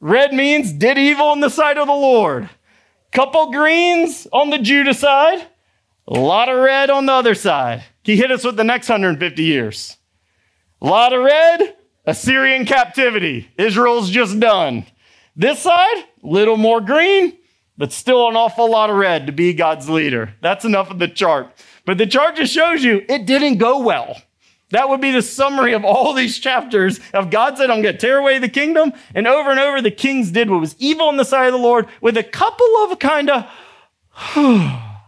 Red 0.00 0.32
means 0.32 0.72
did 0.72 0.96
evil 0.96 1.34
in 1.34 1.40
the 1.40 1.50
sight 1.50 1.76
of 1.76 1.86
the 1.86 1.92
Lord. 1.92 2.48
Couple 3.12 3.52
greens 3.52 4.26
on 4.32 4.48
the 4.48 4.58
Judah 4.58 4.94
side, 4.94 5.46
a 6.08 6.18
lot 6.18 6.48
of 6.48 6.56
red 6.56 6.88
on 6.88 7.04
the 7.04 7.12
other 7.12 7.34
side. 7.34 7.84
He 8.02 8.16
hit 8.16 8.30
us 8.30 8.42
with 8.42 8.56
the 8.56 8.64
next 8.64 8.88
150 8.88 9.42
years. 9.42 9.98
A 10.80 10.86
lot 10.86 11.12
of 11.12 11.22
red, 11.24 11.76
Assyrian 12.06 12.64
captivity. 12.64 13.50
Israel's 13.58 14.08
just 14.08 14.40
done. 14.40 14.86
This 15.36 15.58
side, 15.58 16.04
little 16.22 16.56
more 16.56 16.80
green, 16.80 17.36
but 17.76 17.92
still 17.92 18.30
an 18.30 18.34
awful 18.34 18.70
lot 18.70 18.88
of 18.88 18.96
red 18.96 19.26
to 19.26 19.32
be 19.32 19.52
God's 19.52 19.90
leader. 19.90 20.32
That's 20.40 20.64
enough 20.64 20.90
of 20.90 20.98
the 20.98 21.08
chart. 21.08 21.52
But 21.84 21.98
the 21.98 22.06
chart 22.06 22.36
just 22.36 22.54
shows 22.54 22.82
you 22.82 23.04
it 23.10 23.26
didn't 23.26 23.58
go 23.58 23.80
well. 23.80 24.16
That 24.74 24.88
would 24.88 25.00
be 25.00 25.12
the 25.12 25.22
summary 25.22 25.72
of 25.72 25.84
all 25.84 26.14
these 26.14 26.36
chapters 26.36 26.98
of 27.12 27.30
God 27.30 27.56
said, 27.56 27.70
I'm 27.70 27.80
going 27.80 27.94
to 27.94 28.00
tear 28.00 28.18
away 28.18 28.40
the 28.40 28.48
kingdom. 28.48 28.92
And 29.14 29.28
over 29.28 29.52
and 29.52 29.60
over, 29.60 29.80
the 29.80 29.92
kings 29.92 30.32
did 30.32 30.50
what 30.50 30.58
was 30.58 30.74
evil 30.80 31.08
in 31.10 31.16
the 31.16 31.24
sight 31.24 31.46
of 31.46 31.52
the 31.52 31.58
Lord 31.58 31.86
with 32.00 32.16
a 32.16 32.24
couple 32.24 32.66
of 32.78 32.98
kind 32.98 33.30
of, 33.30 33.48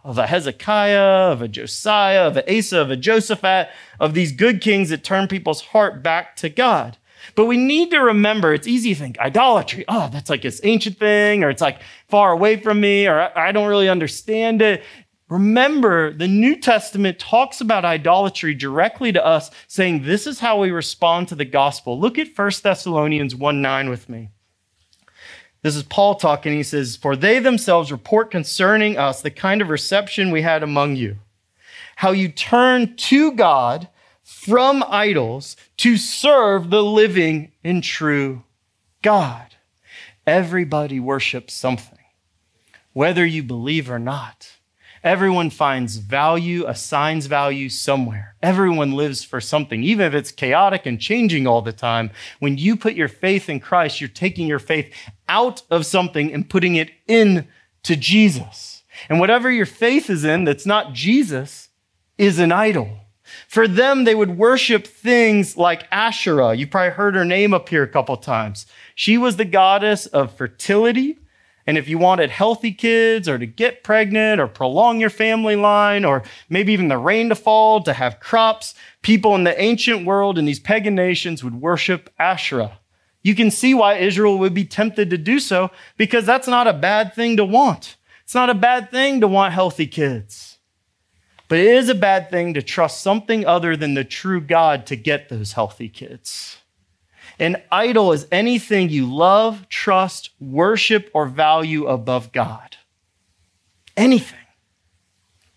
of 0.04 0.18
a 0.18 0.28
Hezekiah, 0.28 1.32
of 1.32 1.42
a 1.42 1.48
Josiah, 1.48 2.28
of 2.28 2.36
an 2.36 2.44
Asa, 2.48 2.80
of 2.80 2.92
a 2.92 2.96
Josaphat, 2.96 3.68
of 3.98 4.14
these 4.14 4.30
good 4.30 4.60
kings 4.60 4.90
that 4.90 5.02
turn 5.02 5.26
people's 5.26 5.62
heart 5.62 6.00
back 6.00 6.36
to 6.36 6.48
God. 6.48 6.96
But 7.34 7.46
we 7.46 7.56
need 7.56 7.90
to 7.90 7.98
remember 7.98 8.54
it's 8.54 8.68
easy 8.68 8.94
to 8.94 9.00
think 9.00 9.18
idolatry, 9.18 9.84
oh, 9.88 10.08
that's 10.12 10.30
like 10.30 10.42
this 10.42 10.60
ancient 10.62 10.98
thing, 10.98 11.42
or 11.42 11.50
it's 11.50 11.60
like 11.60 11.80
far 12.06 12.30
away 12.30 12.56
from 12.56 12.80
me, 12.80 13.08
or 13.08 13.36
I 13.36 13.50
don't 13.50 13.66
really 13.66 13.88
understand 13.88 14.62
it. 14.62 14.84
Remember, 15.28 16.12
the 16.12 16.28
New 16.28 16.56
Testament 16.56 17.18
talks 17.18 17.60
about 17.60 17.84
idolatry 17.84 18.54
directly 18.54 19.10
to 19.12 19.24
us, 19.24 19.50
saying 19.66 20.02
this 20.02 20.26
is 20.26 20.38
how 20.38 20.60
we 20.60 20.70
respond 20.70 21.28
to 21.28 21.34
the 21.34 21.44
gospel. 21.44 21.98
Look 21.98 22.16
at 22.16 22.36
1 22.36 22.50
Thessalonians 22.62 23.34
1 23.34 23.60
9 23.60 23.90
with 23.90 24.08
me. 24.08 24.30
This 25.62 25.74
is 25.74 25.82
Paul 25.82 26.14
talking. 26.14 26.52
He 26.52 26.62
says, 26.62 26.96
For 26.96 27.16
they 27.16 27.40
themselves 27.40 27.90
report 27.90 28.30
concerning 28.30 28.96
us 28.96 29.20
the 29.20 29.32
kind 29.32 29.60
of 29.60 29.68
reception 29.68 30.30
we 30.30 30.42
had 30.42 30.62
among 30.62 30.94
you, 30.94 31.16
how 31.96 32.12
you 32.12 32.28
turned 32.28 32.96
to 32.98 33.32
God 33.32 33.88
from 34.22 34.84
idols 34.86 35.56
to 35.78 35.96
serve 35.96 36.70
the 36.70 36.84
living 36.84 37.50
and 37.64 37.82
true 37.82 38.44
God. 39.02 39.56
Everybody 40.24 41.00
worships 41.00 41.52
something, 41.52 41.98
whether 42.92 43.26
you 43.26 43.42
believe 43.42 43.90
or 43.90 43.98
not. 43.98 44.55
Everyone 45.06 45.50
finds 45.50 45.98
value, 45.98 46.66
assigns 46.66 47.26
value 47.26 47.68
somewhere. 47.68 48.34
Everyone 48.42 48.90
lives 48.90 49.22
for 49.22 49.40
something, 49.40 49.84
even 49.84 50.04
if 50.04 50.14
it's 50.14 50.32
chaotic 50.32 50.84
and 50.84 51.00
changing 51.00 51.46
all 51.46 51.62
the 51.62 51.72
time. 51.72 52.10
When 52.40 52.58
you 52.58 52.74
put 52.74 52.94
your 52.94 53.06
faith 53.06 53.48
in 53.48 53.60
Christ, 53.60 54.00
you're 54.00 54.08
taking 54.08 54.48
your 54.48 54.58
faith 54.58 54.92
out 55.28 55.62
of 55.70 55.86
something 55.86 56.32
and 56.32 56.50
putting 56.50 56.74
it 56.74 56.90
in 57.06 57.46
to 57.84 57.94
Jesus. 57.94 58.82
And 59.08 59.20
whatever 59.20 59.48
your 59.48 59.64
faith 59.64 60.10
is 60.10 60.24
in 60.24 60.42
that's 60.42 60.66
not 60.66 60.92
Jesus 60.92 61.68
is 62.18 62.40
an 62.40 62.50
idol. 62.50 62.90
For 63.46 63.68
them, 63.68 64.02
they 64.02 64.14
would 64.16 64.36
worship 64.36 64.88
things 64.88 65.56
like 65.56 65.86
Asherah. 65.92 66.56
You 66.56 66.66
probably 66.66 66.90
heard 66.90 67.14
her 67.14 67.24
name 67.24 67.54
up 67.54 67.68
here 67.68 67.84
a 67.84 67.88
couple 67.88 68.16
times. 68.16 68.66
She 68.96 69.18
was 69.18 69.36
the 69.36 69.44
goddess 69.44 70.06
of 70.06 70.34
fertility 70.34 71.18
and 71.66 71.76
if 71.76 71.88
you 71.88 71.98
wanted 71.98 72.30
healthy 72.30 72.72
kids 72.72 73.28
or 73.28 73.38
to 73.38 73.46
get 73.46 73.82
pregnant 73.82 74.40
or 74.40 74.46
prolong 74.46 75.00
your 75.00 75.10
family 75.10 75.56
line 75.56 76.04
or 76.04 76.22
maybe 76.48 76.72
even 76.72 76.88
the 76.88 76.98
rain 76.98 77.28
to 77.28 77.34
fall 77.34 77.82
to 77.82 77.92
have 77.92 78.20
crops, 78.20 78.74
people 79.02 79.34
in 79.34 79.44
the 79.44 79.60
ancient 79.60 80.06
world 80.06 80.38
and 80.38 80.46
these 80.46 80.60
pagan 80.60 80.94
nations 80.94 81.42
would 81.42 81.60
worship 81.60 82.12
Asherah. 82.18 82.78
You 83.22 83.34
can 83.34 83.50
see 83.50 83.74
why 83.74 83.94
Israel 83.94 84.38
would 84.38 84.54
be 84.54 84.64
tempted 84.64 85.10
to 85.10 85.18
do 85.18 85.40
so 85.40 85.72
because 85.96 86.24
that's 86.24 86.46
not 86.46 86.68
a 86.68 86.72
bad 86.72 87.12
thing 87.12 87.36
to 87.38 87.44
want. 87.44 87.96
It's 88.22 88.34
not 88.34 88.50
a 88.50 88.54
bad 88.54 88.92
thing 88.92 89.20
to 89.20 89.28
want 89.28 89.52
healthy 89.52 89.88
kids. 89.88 90.58
But 91.48 91.58
it 91.58 91.66
is 91.66 91.88
a 91.88 91.94
bad 91.94 92.30
thing 92.30 92.54
to 92.54 92.62
trust 92.62 93.00
something 93.00 93.44
other 93.44 93.76
than 93.76 93.94
the 93.94 94.04
true 94.04 94.40
God 94.40 94.86
to 94.86 94.96
get 94.96 95.28
those 95.28 95.52
healthy 95.52 95.88
kids. 95.88 96.58
An 97.38 97.62
idol 97.70 98.12
is 98.12 98.26
anything 98.32 98.88
you 98.88 99.12
love, 99.12 99.68
trust, 99.68 100.30
worship, 100.40 101.10
or 101.12 101.26
value 101.26 101.86
above 101.86 102.32
God. 102.32 102.76
Anything. 103.96 104.38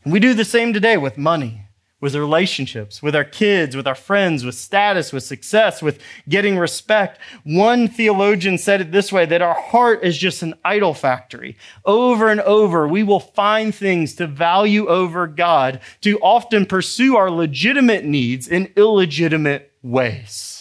And 0.04 0.14
we 0.14 0.20
do 0.20 0.34
the 0.34 0.46
same 0.46 0.74
today 0.74 0.98
with 0.98 1.18
money, 1.18 1.66
with 2.02 2.16
relationships, 2.16 3.02
with 3.02 3.16
our 3.16 3.24
kids, 3.24 3.76
with 3.76 3.88
our 3.88 3.96
friends, 3.96 4.44
with 4.44 4.56
status, 4.56 5.14
with 5.14 5.24
success, 5.24 5.82
with 5.82 6.02
getting 6.28 6.58
respect. 6.58 7.20
One 7.44 7.88
theologian 7.88 8.58
said 8.58 8.82
it 8.82 8.92
this 8.92 9.12
way 9.12 9.26
that 9.26 9.42
our 9.42 9.54
heart 9.54 10.04
is 10.04 10.18
just 10.18 10.42
an 10.42 10.56
idol 10.66 10.94
factory. 10.94 11.58
Over 11.86 12.30
and 12.30 12.42
over, 12.42 12.88
we 12.88 13.04
will 13.04 13.20
find 13.20 13.74
things 13.74 14.16
to 14.16 14.28
value 14.28 14.88
over 14.88 15.28
God, 15.28 15.80
to 16.02 16.20
often 16.20 16.66
pursue 16.66 17.16
our 17.16 17.32
legitimate 17.32 18.06
needs 18.06 18.48
in 18.48 18.72
illegitimate 18.76 19.72
ways. 19.82 20.59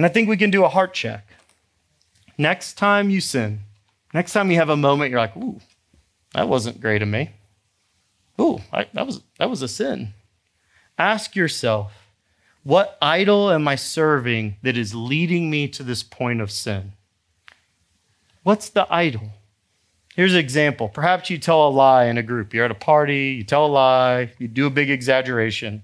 And 0.00 0.06
I 0.06 0.08
think 0.08 0.30
we 0.30 0.38
can 0.38 0.50
do 0.50 0.64
a 0.64 0.68
heart 0.70 0.94
check. 0.94 1.26
Next 2.38 2.78
time 2.78 3.10
you 3.10 3.20
sin, 3.20 3.60
next 4.14 4.32
time 4.32 4.50
you 4.50 4.56
have 4.56 4.70
a 4.70 4.74
moment, 4.74 5.10
you're 5.10 5.20
like, 5.20 5.36
ooh, 5.36 5.60
that 6.32 6.48
wasn't 6.48 6.80
great 6.80 7.02
of 7.02 7.08
me. 7.08 7.32
Ooh, 8.40 8.62
I, 8.72 8.86
that, 8.94 9.04
was, 9.04 9.20
that 9.38 9.50
was 9.50 9.60
a 9.60 9.68
sin. 9.68 10.14
Ask 10.96 11.36
yourself, 11.36 11.92
what 12.62 12.96
idol 13.02 13.50
am 13.50 13.68
I 13.68 13.74
serving 13.74 14.56
that 14.62 14.78
is 14.78 14.94
leading 14.94 15.50
me 15.50 15.68
to 15.68 15.82
this 15.82 16.02
point 16.02 16.40
of 16.40 16.50
sin? 16.50 16.92
What's 18.42 18.70
the 18.70 18.86
idol? 18.88 19.32
Here's 20.16 20.32
an 20.32 20.40
example. 20.40 20.88
Perhaps 20.88 21.28
you 21.28 21.36
tell 21.36 21.68
a 21.68 21.68
lie 21.68 22.06
in 22.06 22.16
a 22.16 22.22
group. 22.22 22.54
You're 22.54 22.64
at 22.64 22.70
a 22.70 22.74
party, 22.74 23.34
you 23.36 23.44
tell 23.44 23.66
a 23.66 23.68
lie, 23.68 24.32
you 24.38 24.48
do 24.48 24.64
a 24.64 24.70
big 24.70 24.88
exaggeration. 24.88 25.82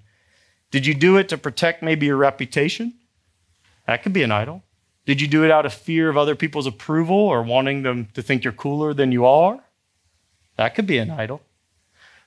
Did 0.71 0.87
you 0.87 0.95
do 0.95 1.19
it 1.19 1.29
to 1.29 1.37
protect 1.37 1.83
maybe 1.83 2.07
your 2.07 2.17
reputation? 2.17 2.95
That 3.87 4.03
could 4.03 4.13
be 4.13 4.23
an 4.23 4.33
idol. 4.33 4.63
Did 5.05 5.21
you 5.21 5.29
do 5.29 5.45
it 5.45 5.51
out 5.51 5.67
of 5.67 5.73
fear 5.73 6.09
of 6.09 6.17
other 6.17 6.35
people's 6.35 6.67
approval 6.67 7.17
or 7.17 7.43
wanting 7.43 7.83
them 7.83 8.09
to 8.15 8.23
think 8.23 8.43
you're 8.43 8.53
cooler 8.53 8.93
than 8.93 9.13
you 9.13 9.25
are? 9.25 9.61
That 10.57 10.75
could 10.75 10.87
be 10.87 10.99
an 10.99 11.11
idol. 11.11 11.43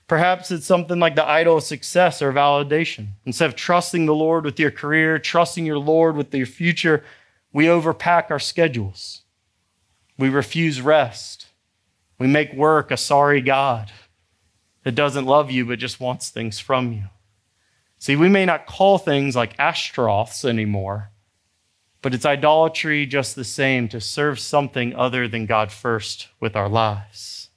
Perhaps 0.08 0.50
it's 0.50 0.66
something 0.66 1.00
like 1.00 1.16
the 1.16 1.28
idol 1.28 1.58
of 1.58 1.64
success 1.64 2.22
or 2.22 2.34
validation. 2.34 3.10
Instead 3.26 3.50
of 3.50 3.56
trusting 3.56 4.06
the 4.06 4.16
Lord 4.16 4.44
with 4.44 4.60
your 4.60 4.72
career, 4.72 5.20
trusting 5.20 5.66
your 5.66 5.78
Lord 5.78 6.16
with 6.16 6.34
your 6.34 6.48
future, 6.48 7.04
we 7.52 7.66
overpack 7.66 8.32
our 8.32 8.40
schedules. 8.40 9.22
We 10.18 10.30
refuse 10.30 10.82
rest. 10.82 11.48
We 12.18 12.28
make 12.28 12.54
work 12.54 12.92
a 12.92 12.98
sorry 12.98 13.42
God 13.42 13.92
that 14.84 14.96
doesn't 14.96 15.26
love 15.26 15.52
you 15.52 15.66
but 15.66 15.80
just 15.80 16.00
wants 16.00 16.30
things 16.30 16.60
from 16.60 16.92
you. 16.92 17.04
See, 18.00 18.16
we 18.16 18.30
may 18.30 18.46
not 18.46 18.66
call 18.66 18.98
things 18.98 19.36
like 19.36 19.58
Ashtaroths 19.58 20.44
anymore, 20.44 21.12
but 22.02 22.14
it's 22.14 22.26
idolatry 22.26 23.06
just 23.06 23.36
the 23.36 23.44
same 23.44 23.88
to 23.90 24.00
serve 24.00 24.40
something 24.40 24.96
other 24.96 25.28
than 25.28 25.46
God 25.46 25.72
first 25.72 26.30
with 26.40 26.56
our 26.56 26.70
lives. 26.70 27.50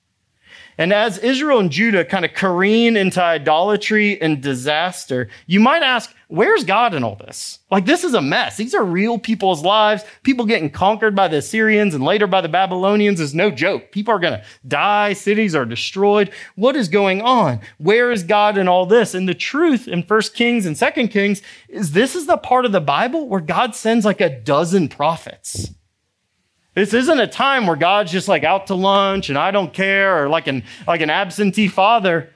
And 0.78 0.92
as 0.92 1.18
Israel 1.18 1.58
and 1.58 1.70
Judah 1.70 2.04
kind 2.04 2.25
of 2.25 2.32
careen 2.32 2.96
into 2.96 3.22
idolatry 3.22 4.20
and 4.20 4.42
disaster, 4.42 5.28
you 5.46 5.61
might 5.61 5.82
ask, 5.82 6.14
where's 6.33 6.65
God 6.65 6.95
in 6.95 7.05
all 7.05 7.17
this? 7.17 7.59
Like, 7.71 7.85
this 7.85 8.05
is 8.05 8.15
a 8.15 8.23
mess. 8.23 8.57
These 8.57 8.75
are 8.75 8.83
real 8.83 9.19
people's 9.19 9.62
lives. 9.62 10.03
People 10.23 10.47
getting 10.47 10.71
conquered 10.71 11.15
by 11.15 11.29
the 11.29 11.37
Assyrians 11.37 11.95
and 11.95 12.03
later 12.03 12.27
by 12.27 12.41
the 12.41 12.49
Babylonians 12.49 13.21
is 13.21 13.35
no 13.35 13.51
joke. 13.51 13.93
People 13.93 14.15
are 14.15 14.19
going 14.19 14.41
to 14.41 14.45
die. 14.67 15.12
Cities 15.12 15.55
are 15.55 15.67
destroyed. 15.67 16.33
What 16.55 16.75
is 16.75 16.89
going 16.89 17.21
on? 17.21 17.61
Where 17.77 18.11
is 18.11 18.23
God 18.23 18.57
in 18.57 18.67
all 18.67 18.87
this? 18.87 19.15
And 19.15 19.29
the 19.29 19.35
truth 19.35 19.87
in 19.87 20.03
First 20.03 20.33
Kings 20.33 20.65
and 20.65 20.77
Second 20.77 21.09
Kings 21.09 21.43
is 21.69 21.93
this 21.93 22.17
is 22.17 22.27
the 22.27 22.39
part 22.39 22.65
of 22.65 22.73
the 22.73 22.81
Bible 22.81 23.29
where 23.29 23.41
God 23.41 23.75
sends 23.75 24.07
like 24.07 24.23
a 24.23 24.41
dozen 24.41 24.89
prophets. 24.89 25.71
This 26.75 26.95
isn't 26.95 27.21
a 27.21 27.27
time 27.27 27.67
where 27.67 27.77
God's 27.77 28.11
just 28.11 28.29
like 28.29 28.43
out 28.43 28.69
to 28.69 28.75
lunch 28.75 29.29
and 29.29 29.37
I 29.37 29.51
don't 29.51 29.75
care 29.75 30.25
or 30.25 30.31
like 30.31 30.47
an, 30.47 30.65
like 30.87 31.03
an 31.03 31.11
absentee 31.11 31.69
father. 31.69 32.31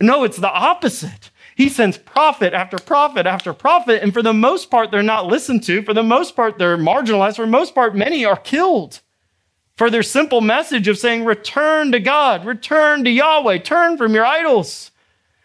No, 0.00 0.24
it's 0.24 0.38
the 0.38 0.50
opposite. 0.50 1.30
He 1.58 1.68
sends 1.68 1.98
prophet 1.98 2.54
after 2.54 2.78
prophet 2.78 3.26
after 3.26 3.52
prophet, 3.52 4.00
and 4.00 4.14
for 4.14 4.22
the 4.22 4.32
most 4.32 4.70
part, 4.70 4.92
they're 4.92 5.02
not 5.02 5.26
listened 5.26 5.64
to. 5.64 5.82
For 5.82 5.92
the 5.92 6.04
most 6.04 6.36
part, 6.36 6.56
they're 6.56 6.78
marginalized. 6.78 7.34
For 7.34 7.46
the 7.46 7.50
most 7.50 7.74
part, 7.74 7.96
many 7.96 8.24
are 8.24 8.36
killed 8.36 9.00
for 9.76 9.90
their 9.90 10.04
simple 10.04 10.40
message 10.40 10.86
of 10.86 10.98
saying, 10.98 11.24
Return 11.24 11.90
to 11.90 11.98
God, 11.98 12.44
return 12.44 13.02
to 13.02 13.10
Yahweh, 13.10 13.58
turn 13.58 13.98
from 13.98 14.14
your 14.14 14.24
idols. 14.24 14.92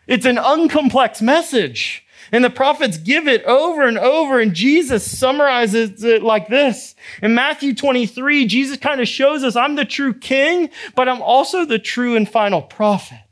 It's 0.06 0.28
an 0.28 0.36
uncomplex 0.38 1.20
message. 1.20 2.06
And 2.32 2.44
the 2.44 2.52
prophets 2.52 3.00
give 3.00 3.28
it 3.28 3.44
over 3.46 3.82
and 3.82 3.98
over, 3.98 4.40
and 4.40 4.54
Jesus 4.54 5.18
summarizes 5.18 6.04
it 6.04 6.22
like 6.22 6.48
this. 6.48 6.94
In 7.24 7.34
Matthew 7.34 7.74
23, 7.74 8.46
Jesus 8.46 8.78
kind 8.78 9.02
of 9.02 9.08
shows 9.08 9.44
us 9.44 9.56
I'm 9.56 9.74
the 9.74 9.84
true 9.84 10.14
king, 10.14 10.70
but 10.94 11.10
I'm 11.10 11.24
also 11.24 11.66
the 11.66 11.80
true 11.80 12.16
and 12.16 12.30
final 12.30 12.62
prophet. 12.62 13.23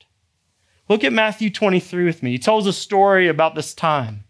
Look 0.92 1.06
at 1.06 1.14
Matthew 1.14 1.50
23 1.50 2.04
with 2.04 2.22
me. 2.22 2.32
He 2.32 2.38
tells 2.38 2.68
a 2.68 2.74
story 2.74 3.30
about 3.30 3.56
this 3.56 3.74
time 3.74 4.26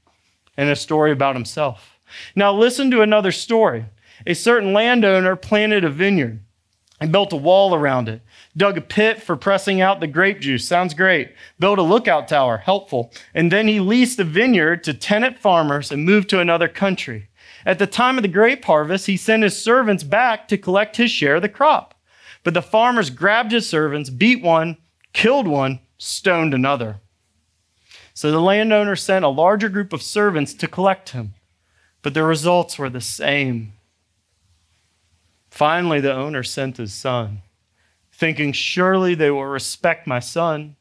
and 0.56 0.70
a 0.70 0.76
story 0.76 1.12
about 1.12 1.34
himself. 1.34 1.98
Now, 2.36 2.54
listen 2.54 2.92
to 2.92 3.02
another 3.02 3.32
story. 3.32 3.86
A 4.28 4.36
certain 4.36 4.72
landowner 4.72 5.36
planted 5.36 5.84
a 5.84 5.90
vineyard 5.90 6.40
and 7.00 7.12
built 7.12 7.34
a 7.34 7.36
wall 7.36 7.74
around 7.74 8.08
it 8.08 8.22
dug 8.56 8.78
a 8.78 8.82
pit 8.82 9.24
for 9.24 9.36
pressing 9.36 9.82
out 9.82 10.02
the 10.02 10.06
grape 10.06 10.40
juice. 10.40 10.68
Sounds 10.68 10.94
great. 10.94 11.34
Built 11.58 11.80
a 11.80 11.82
lookout 11.82 12.28
tower. 12.28 12.58
Helpful. 12.58 13.12
And 13.34 13.52
then 13.52 13.68
he 13.68 13.80
leased 13.80 14.18
the 14.18 14.24
vineyard 14.24 14.84
to 14.84 14.94
tenant 14.94 15.40
farmers 15.40 15.92
and 15.92 16.06
moved 16.06 16.30
to 16.30 16.40
another 16.40 16.68
country. 16.68 17.30
At 17.66 17.80
the 17.80 17.88
time 17.88 18.20
of 18.20 18.22
the 18.22 18.28
grape 18.28 18.66
harvest, 18.66 19.08
he 19.08 19.18
sent 19.18 19.42
his 19.42 19.60
servants 19.60 20.04
back 20.04 20.48
to 20.50 20.60
collect 20.60 20.98
his 20.98 21.10
share 21.10 21.38
of 21.38 21.42
the 21.42 21.50
crop. 21.50 21.96
But 22.44 22.54
the 22.54 22.62
farmers 22.62 23.10
grabbed 23.10 23.52
his 23.52 23.68
servants, 23.68 24.12
beat 24.12 24.44
one, 24.44 24.78
killed 25.12 25.48
one, 25.48 25.80
stoned 26.02 26.54
another. 26.54 26.98
So 28.14 28.32
the 28.32 28.42
landowner 28.42 28.96
sent 28.96 29.24
a 29.24 29.30
larger 29.30 29.70
group 29.70 29.94
of 29.94 30.02
servants 30.02 30.54
to 30.56 30.68
collect 30.68 31.10
him, 31.10 31.34
but 32.02 32.14
the 32.14 32.24
results 32.24 32.78
were 32.78 32.90
the 32.90 33.02
same. 33.02 33.74
Finally, 35.50 36.02
the 36.02 36.14
owner 36.14 36.44
sent 36.44 36.78
his 36.78 36.94
son 36.94 37.42
thinking, 38.12 38.52
Surely 38.52 39.16
they 39.16 39.32
will 39.32 39.46
respect 39.46 40.06
my 40.06 40.20
son. 40.20 40.76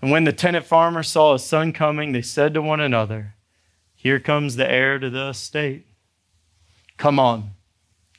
And 0.00 0.10
when 0.10 0.24
the 0.24 0.32
tenant 0.32 0.64
farmers 0.64 1.08
saw 1.08 1.34
his 1.34 1.44
son 1.44 1.72
coming, 1.72 2.12
they 2.12 2.22
said 2.22 2.54
to 2.54 2.62
one 2.62 2.80
another, 2.80 3.34
Here 3.94 4.18
comes 4.20 4.56
the 4.56 4.70
heir 4.70 4.98
to 4.98 5.10
the 5.10 5.28
estate. 5.28 5.86
Come 6.96 7.18
on, 7.18 7.50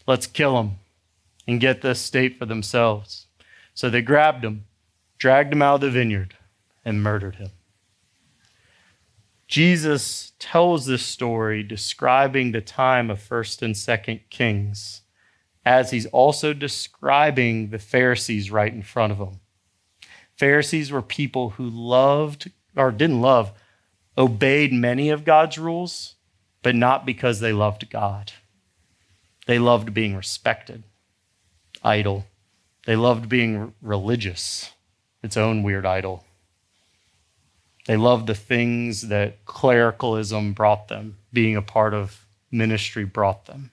let's 0.08 0.28
kill 0.28 0.60
him 0.60 0.74
and 1.48 1.60
get 1.60 1.82
this 1.82 2.02
estate 2.02 2.38
for 2.38 2.46
themselves. 2.46 3.26
So 3.74 3.90
they 3.90 4.02
grabbed 4.02 4.44
him, 4.44 4.66
dragged 5.26 5.52
him 5.52 5.62
out 5.64 5.74
of 5.74 5.82
the 5.82 5.90
vineyard, 5.90 6.36
and 6.86 7.02
murdered 7.02 7.38
him. 7.38 7.50
Jesus 9.48 10.34
tells 10.38 10.86
this 10.86 11.04
story 11.04 11.64
describing 11.64 12.52
the 12.52 12.62
time 12.62 13.10
of 13.10 13.18
1st 13.18 13.64
and 13.64 13.74
2nd 13.74 14.20
Kings, 14.30 15.02
as 15.66 15.90
he's 15.90 16.06
also 16.06 16.54
describing 16.54 17.72
the 17.72 17.80
Pharisees 17.80 18.52
right 18.52 18.72
in 18.72 18.84
front 18.84 19.14
of 19.14 19.18
him. 19.18 19.40
Pharisees 20.38 20.92
were 20.92 21.02
people 21.02 21.50
who 21.50 21.68
loved, 21.68 22.52
or 22.76 22.92
didn't 22.92 23.22
love, 23.22 23.52
obeyed 24.16 24.72
many 24.72 25.10
of 25.10 25.26
God's 25.26 25.58
rules, 25.58 26.18
but 26.62 26.76
not 26.76 27.04
because 27.04 27.40
they 27.40 27.52
loved 27.52 27.90
God. 27.90 28.34
They 29.48 29.58
loved 29.58 29.92
being 29.92 30.16
respected, 30.16 30.84
idol. 31.84 32.28
They 32.86 32.96
loved 32.96 33.28
being 33.28 33.74
religious, 33.82 34.70
its 35.26 35.38
own 35.38 35.64
weird 35.64 35.86
idol. 35.86 36.24
They 37.88 37.98
loved 37.98 38.28
the 38.28 38.36
things 38.36 39.10
that 39.10 39.46
clericalism 39.46 40.54
brought 40.54 40.88
them, 40.88 41.18
being 41.34 41.56
a 41.56 41.62
part 41.62 41.94
of 41.94 42.26
ministry 42.52 43.04
brought 43.04 43.46
them. 43.46 43.72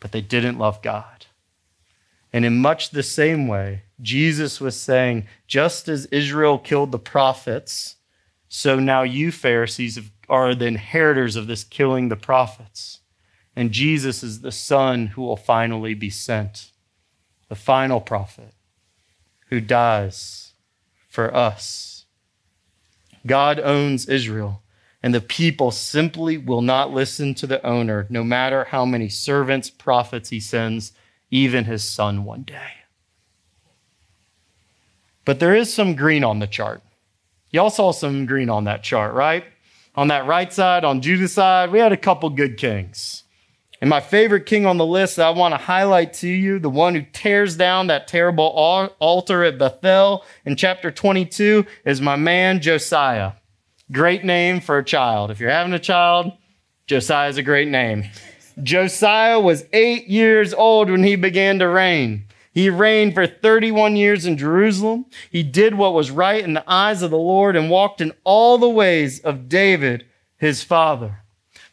But 0.00 0.12
they 0.12 0.20
didn't 0.20 0.58
love 0.58 0.82
God. 0.82 1.26
And 2.32 2.44
in 2.44 2.58
much 2.58 2.90
the 2.90 3.02
same 3.02 3.48
way, 3.48 3.82
Jesus 4.02 4.60
was 4.60 4.78
saying, 4.78 5.26
just 5.46 5.88
as 5.88 6.06
Israel 6.06 6.58
killed 6.58 6.92
the 6.92 6.98
prophets, 6.98 7.96
so 8.48 8.78
now 8.78 9.02
you, 9.02 9.32
Pharisees, 9.32 9.98
are 10.28 10.54
the 10.54 10.66
inheritors 10.66 11.36
of 11.36 11.46
this 11.46 11.64
killing 11.64 12.08
the 12.08 12.16
prophets. 12.16 13.00
And 13.54 13.72
Jesus 13.72 14.22
is 14.22 14.42
the 14.42 14.52
Son 14.52 15.08
who 15.08 15.22
will 15.22 15.36
finally 15.36 15.94
be 15.94 16.10
sent, 16.10 16.72
the 17.48 17.54
final 17.54 18.00
prophet 18.00 18.52
who 19.48 19.60
dies 19.60 20.45
for 21.16 21.34
us. 21.34 22.04
God 23.26 23.58
owns 23.58 24.06
Israel, 24.06 24.60
and 25.02 25.14
the 25.14 25.20
people 25.22 25.70
simply 25.70 26.36
will 26.36 26.60
not 26.60 26.92
listen 26.92 27.34
to 27.36 27.46
the 27.46 27.64
owner, 27.66 28.06
no 28.10 28.22
matter 28.22 28.64
how 28.64 28.84
many 28.84 29.08
servants, 29.08 29.70
prophets 29.70 30.28
he 30.28 30.40
sends, 30.40 30.92
even 31.30 31.64
his 31.64 31.82
son 31.82 32.24
one 32.24 32.42
day. 32.42 32.84
But 35.24 35.40
there 35.40 35.56
is 35.56 35.72
some 35.72 35.94
green 35.94 36.22
on 36.22 36.38
the 36.38 36.46
chart. 36.46 36.82
Y'all 37.50 37.70
saw 37.70 37.92
some 37.92 38.26
green 38.26 38.50
on 38.50 38.64
that 38.64 38.82
chart, 38.82 39.14
right? 39.14 39.44
On 39.94 40.08
that 40.08 40.26
right 40.26 40.52
side, 40.52 40.84
on 40.84 41.00
Judah's 41.00 41.32
side, 41.32 41.72
we 41.72 41.78
had 41.78 41.92
a 41.92 41.96
couple 41.96 42.28
good 42.28 42.58
kings. 42.58 43.22
And 43.80 43.90
my 43.90 44.00
favorite 44.00 44.46
king 44.46 44.64
on 44.64 44.78
the 44.78 44.86
list 44.86 45.16
that 45.16 45.26
I 45.26 45.30
want 45.30 45.52
to 45.52 45.58
highlight 45.58 46.14
to 46.14 46.28
you, 46.28 46.58
the 46.58 46.70
one 46.70 46.94
who 46.94 47.02
tears 47.12 47.56
down 47.56 47.88
that 47.88 48.08
terrible 48.08 48.46
altar 48.98 49.44
at 49.44 49.58
Bethel 49.58 50.24
in 50.44 50.56
chapter 50.56 50.90
22, 50.90 51.66
is 51.84 52.00
my 52.00 52.16
man 52.16 52.60
Josiah. 52.60 53.32
Great 53.92 54.24
name 54.24 54.60
for 54.60 54.78
a 54.78 54.84
child. 54.84 55.30
If 55.30 55.40
you're 55.40 55.50
having 55.50 55.74
a 55.74 55.78
child, 55.78 56.32
Josiah 56.86 57.28
is 57.28 57.36
a 57.36 57.42
great 57.42 57.68
name. 57.68 58.04
Josiah 58.62 59.38
was 59.38 59.66
eight 59.72 60.08
years 60.08 60.54
old 60.54 60.90
when 60.90 61.02
he 61.02 61.14
began 61.14 61.58
to 61.58 61.68
reign. 61.68 62.24
He 62.52 62.70
reigned 62.70 63.12
for 63.12 63.26
31 63.26 63.96
years 63.96 64.24
in 64.24 64.38
Jerusalem. 64.38 65.04
He 65.30 65.42
did 65.42 65.74
what 65.74 65.92
was 65.92 66.10
right 66.10 66.42
in 66.42 66.54
the 66.54 66.64
eyes 66.66 67.02
of 67.02 67.10
the 67.10 67.18
Lord 67.18 67.54
and 67.54 67.68
walked 67.68 68.00
in 68.00 68.12
all 68.24 68.56
the 68.56 68.68
ways 68.68 69.20
of 69.20 69.50
David, 69.50 70.06
his 70.38 70.62
father. 70.62 71.22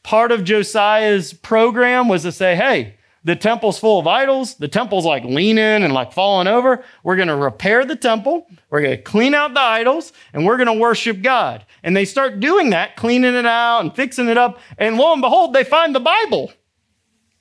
Part 0.04 0.32
of 0.32 0.44
Josiah's 0.44 1.34
program 1.34 2.08
was 2.08 2.24
to 2.24 2.32
say, 2.32 2.56
hey, 2.56 2.96
the 3.24 3.36
temple's 3.36 3.80
full 3.80 4.00
of 4.00 4.08
idols. 4.08 4.56
The 4.56 4.68
temple's 4.68 5.06
like 5.06 5.24
leaning 5.24 5.58
and 5.58 5.94
like 5.94 6.12
falling 6.12 6.48
over. 6.48 6.84
We're 7.04 7.16
going 7.16 7.30
to 7.30 7.36
repair 7.36 7.86
the 7.86 7.96
temple. 7.96 8.48
We're 8.70 8.82
going 8.82 8.98
to 8.98 9.02
clean 9.02 9.34
out 9.34 9.54
the 9.54 9.62
idols 9.62 10.12
and 10.34 10.46
we're 10.46 10.58
going 10.58 10.68
to 10.68 10.74
worship 10.74 11.22
God. 11.22 11.66
And 11.84 11.96
they 11.96 12.04
start 12.06 12.42
doing 12.42 12.72
that, 12.72 12.98
cleaning 12.98 13.36
it 13.36 13.46
out 13.46 13.80
and 13.80 13.96
fixing 13.96 14.28
it 14.28 14.38
up. 14.38 14.60
And 14.78 14.98
lo 14.98 15.14
and 15.14 15.22
behold, 15.22 15.54
they 15.54 15.64
find 15.64 15.96
the 15.96 16.02
Bible. 16.02 16.52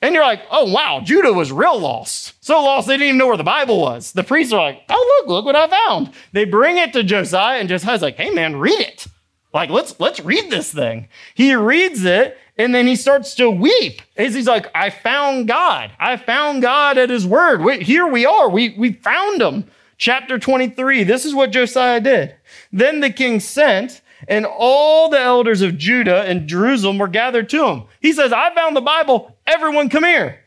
And 0.00 0.14
you're 0.16 0.24
like, 0.24 0.42
oh, 0.50 0.72
wow, 0.72 1.00
Judah 1.00 1.32
was 1.32 1.52
real 1.52 1.78
lost. 1.78 2.34
So 2.44 2.60
lost 2.62 2.88
they 2.88 2.94
didn't 2.94 3.06
even 3.06 3.18
know 3.18 3.28
where 3.28 3.36
the 3.36 3.44
Bible 3.44 3.80
was. 3.80 4.12
The 4.12 4.24
priests 4.24 4.52
are 4.52 4.60
like, 4.60 4.82
oh, 4.88 5.20
look, 5.20 5.28
look 5.28 5.44
what 5.44 5.54
I 5.54 5.68
found. 5.68 6.10
They 6.32 6.44
bring 6.44 6.76
it 6.76 6.92
to 6.94 7.04
Josiah, 7.04 7.60
and 7.60 7.68
Josiah's 7.68 8.02
like, 8.02 8.16
hey, 8.16 8.30
man, 8.30 8.56
read 8.56 8.80
it. 8.80 9.06
Like, 9.54 9.70
let's, 9.70 9.98
let's 10.00 10.18
read 10.18 10.50
this 10.50 10.72
thing. 10.72 11.08
He 11.34 11.54
reads 11.54 12.04
it, 12.04 12.36
and 12.56 12.74
then 12.74 12.86
he 12.86 12.96
starts 12.96 13.34
to 13.36 13.50
weep 13.50 14.02
as 14.16 14.34
he's 14.34 14.46
like, 14.46 14.66
I 14.74 14.90
found 14.90 15.48
God. 15.48 15.90
I 15.98 16.16
found 16.16 16.62
God 16.62 16.98
at 16.98 17.10
his 17.10 17.26
word. 17.26 17.62
We, 17.62 17.82
here 17.82 18.06
we 18.06 18.26
are. 18.26 18.48
We, 18.48 18.70
we 18.70 18.92
found 18.92 19.40
him. 19.40 19.64
Chapter 19.96 20.38
23. 20.38 21.04
This 21.04 21.24
is 21.24 21.34
what 21.34 21.52
Josiah 21.52 22.00
did. 22.00 22.34
Then 22.72 23.00
the 23.00 23.10
king 23.10 23.40
sent 23.40 24.02
and 24.28 24.44
all 24.46 25.08
the 25.08 25.18
elders 25.18 25.62
of 25.62 25.78
Judah 25.78 26.22
and 26.22 26.48
Jerusalem 26.48 26.98
were 26.98 27.08
gathered 27.08 27.48
to 27.50 27.66
him. 27.66 27.84
He 28.00 28.12
says, 28.12 28.32
I 28.32 28.54
found 28.54 28.76
the 28.76 28.80
Bible. 28.80 29.36
Everyone 29.46 29.88
come 29.88 30.04
here. 30.04 30.40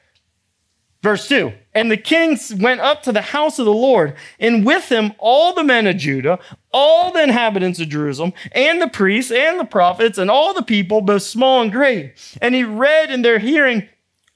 Verse 1.01 1.27
2 1.27 1.53
And 1.75 1.91
the 1.91 1.97
king 1.97 2.39
went 2.59 2.79
up 2.79 3.03
to 3.03 3.11
the 3.11 3.21
house 3.21 3.59
of 3.59 3.65
the 3.65 3.73
Lord, 3.73 4.15
and 4.39 4.65
with 4.65 4.89
him 4.89 5.11
all 5.19 5.53
the 5.53 5.63
men 5.63 5.85
of 5.85 5.97
Judah, 5.97 6.39
all 6.71 7.11
the 7.11 7.21
inhabitants 7.21 7.79
of 7.81 7.89
Jerusalem, 7.89 8.33
and 8.53 8.81
the 8.81 8.87
priests 8.87 9.31
and 9.31 9.59
the 9.59 9.65
prophets, 9.65 10.17
and 10.17 10.31
all 10.31 10.53
the 10.53 10.63
people, 10.63 11.01
both 11.01 11.23
small 11.23 11.61
and 11.61 11.71
great. 11.71 12.13
And 12.41 12.55
he 12.55 12.63
read 12.63 13.11
in 13.11 13.21
their 13.21 13.39
hearing 13.39 13.89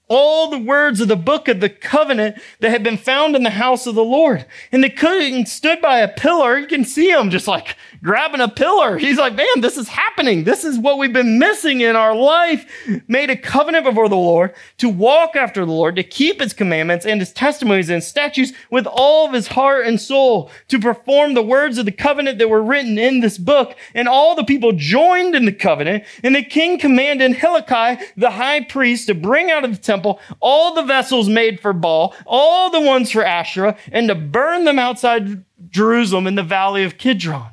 all 0.10 0.50
the 0.50 0.60
words 0.60 1.00
of 1.00 1.08
the 1.08 1.16
book 1.16 1.48
of 1.48 1.62
the 1.62 1.70
covenant 1.70 2.42
that 2.60 2.72
had 2.72 2.84
been 2.84 2.98
found 2.98 3.36
in 3.36 3.44
the 3.44 3.52
house 3.52 3.88
of 3.88 3.96
the 3.96 4.04
Lord. 4.04 4.46
And 4.72 4.84
the 4.84 4.90
king 4.90 5.46
stood 5.46 5.82
by 5.82 6.00
a 6.00 6.08
pillar. 6.08 6.58
You 6.58 6.68
can 6.68 6.84
see 6.84 7.10
him 7.10 7.30
just 7.30 7.48
like 7.48 7.78
grabbing 8.04 8.42
a 8.42 8.48
pillar. 8.48 8.98
He's 8.98 9.18
like, 9.18 9.36
man, 9.36 9.62
this 9.62 9.78
is 9.78 9.88
happening. 9.88 10.44
This 10.44 10.64
is 10.64 10.78
what 10.78 10.98
we've 10.98 11.14
been 11.14 11.40
missing 11.40 11.82
in 11.82 11.96
our 11.96 12.16
life. 12.16 12.66
Made 13.08 13.30
a 13.30 13.36
covenant 13.36 13.86
before 13.86 14.10
the 14.10 14.16
Lord 14.16 14.54
to 14.78 14.90
walk 14.90 15.36
after 15.36 15.66
the 15.66 15.72
Lord, 15.72 15.96
to 15.96 16.04
keep 16.04 16.42
his 16.42 16.54
commandments 16.54 17.06
and 17.06 17.20
his 17.20 17.34
testimonies 17.34 17.90
and 17.90 18.04
statutes 18.04 18.54
with 18.70 18.88
all 18.88 19.28
of 19.28 19.34
his 19.34 19.48
heart 19.48 19.86
and 19.86 20.00
soul, 20.00 20.50
to 20.68 20.80
perform 20.80 21.34
the 21.34 21.44
words 21.44 21.78
of 21.78 21.86
the 21.86 21.92
covenant 21.92 22.38
that 22.40 22.50
were 22.50 22.64
written 22.64 22.98
in 22.98 23.20
this 23.20 23.38
book. 23.38 23.76
And 23.94 24.08
all 24.08 24.36
the 24.36 24.44
people 24.44 24.72
joined 24.74 25.36
in 25.36 25.46
the 25.46 25.52
covenant. 25.52 26.04
And 26.24 26.36
the 26.36 26.44
king 26.44 26.80
commanded 26.80 27.34
Hilkiah, 27.34 28.00
the 28.16 28.32
high 28.32 28.62
priest, 28.62 29.08
to 29.08 29.16
bring 29.16 29.52
out 29.52 29.66
of 29.66 29.72
the 29.72 29.82
temple 29.82 30.20
all 30.40 30.74
the 30.74 30.84
vessels 30.84 31.30
made 31.30 31.60
for 31.60 31.74
Baal, 31.74 32.16
all 32.26 32.70
the 32.70 32.82
ones 32.82 33.12
for 33.12 33.24
Asherah, 33.24 33.78
and 33.92 34.08
to 34.08 34.16
burn 34.16 34.66
them 34.66 34.80
outside 34.80 35.44
Jerusalem 35.70 36.28
in 36.28 36.36
the 36.36 36.44
valley 36.44 36.84
of 36.84 36.98
Kidron. 36.98 37.52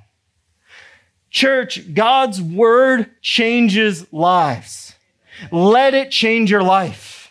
Church, 1.37 1.93
God's 1.93 2.41
word 2.41 3.11
changes 3.21 4.11
lives. 4.11 4.95
Let 5.53 5.93
it 5.93 6.11
change 6.11 6.51
your 6.51 6.63
life. 6.63 7.31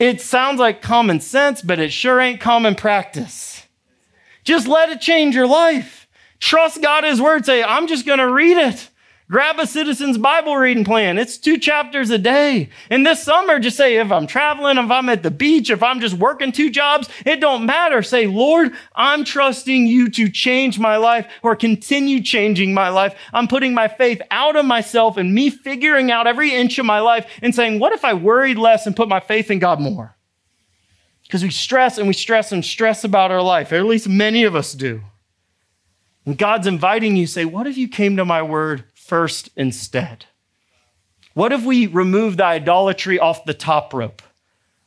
It 0.00 0.20
sounds 0.20 0.58
like 0.58 0.82
common 0.82 1.20
sense, 1.20 1.62
but 1.62 1.78
it 1.78 1.92
sure 1.92 2.20
ain't 2.20 2.40
common 2.40 2.74
practice. 2.74 3.64
Just 4.42 4.66
let 4.66 4.88
it 4.88 5.00
change 5.00 5.36
your 5.36 5.46
life. 5.46 6.08
Trust 6.40 6.82
God, 6.82 7.04
His 7.04 7.22
word. 7.22 7.46
Say, 7.46 7.62
I'm 7.62 7.86
just 7.86 8.06
going 8.06 8.18
to 8.18 8.28
read 8.28 8.56
it. 8.56 8.89
Grab 9.30 9.60
a 9.60 9.66
citizen's 9.66 10.18
Bible 10.18 10.56
reading 10.56 10.84
plan. 10.84 11.16
It's 11.16 11.38
two 11.38 11.56
chapters 11.56 12.10
a 12.10 12.18
day. 12.18 12.68
And 12.90 13.06
this 13.06 13.22
summer, 13.22 13.60
just 13.60 13.76
say, 13.76 13.98
if 13.98 14.10
I'm 14.10 14.26
traveling, 14.26 14.76
if 14.76 14.90
I'm 14.90 15.08
at 15.08 15.22
the 15.22 15.30
beach, 15.30 15.70
if 15.70 15.84
I'm 15.84 16.00
just 16.00 16.16
working 16.16 16.50
two 16.50 16.68
jobs, 16.68 17.08
it 17.24 17.40
don't 17.40 17.64
matter. 17.64 18.02
Say, 18.02 18.26
Lord, 18.26 18.72
I'm 18.96 19.22
trusting 19.22 19.86
you 19.86 20.10
to 20.10 20.28
change 20.28 20.80
my 20.80 20.96
life 20.96 21.30
or 21.44 21.54
continue 21.54 22.20
changing 22.20 22.74
my 22.74 22.88
life. 22.88 23.14
I'm 23.32 23.46
putting 23.46 23.72
my 23.72 23.86
faith 23.86 24.20
out 24.32 24.56
of 24.56 24.64
myself 24.64 25.16
and 25.16 25.32
me 25.32 25.48
figuring 25.48 26.10
out 26.10 26.26
every 26.26 26.52
inch 26.52 26.80
of 26.80 26.86
my 26.86 26.98
life 26.98 27.30
and 27.40 27.54
saying, 27.54 27.78
what 27.78 27.92
if 27.92 28.04
I 28.04 28.14
worried 28.14 28.58
less 28.58 28.84
and 28.84 28.96
put 28.96 29.08
my 29.08 29.20
faith 29.20 29.48
in 29.48 29.60
God 29.60 29.80
more? 29.80 30.16
Because 31.22 31.44
we 31.44 31.50
stress 31.50 31.98
and 31.98 32.08
we 32.08 32.14
stress 32.14 32.50
and 32.50 32.64
stress 32.64 33.04
about 33.04 33.30
our 33.30 33.42
life, 33.42 33.70
or 33.70 33.76
at 33.76 33.86
least 33.86 34.08
many 34.08 34.42
of 34.42 34.56
us 34.56 34.72
do. 34.72 35.02
And 36.26 36.36
God's 36.36 36.66
inviting 36.66 37.16
you, 37.16 37.28
say, 37.28 37.44
what 37.44 37.68
if 37.68 37.78
you 37.78 37.86
came 37.86 38.16
to 38.16 38.24
my 38.24 38.42
word 38.42 38.84
first 39.10 39.50
instead? 39.56 40.26
What 41.34 41.52
if 41.52 41.64
we 41.64 41.88
remove 41.88 42.36
the 42.36 42.44
idolatry 42.44 43.18
off 43.18 43.44
the 43.44 43.54
top 43.54 43.92
rope 43.92 44.22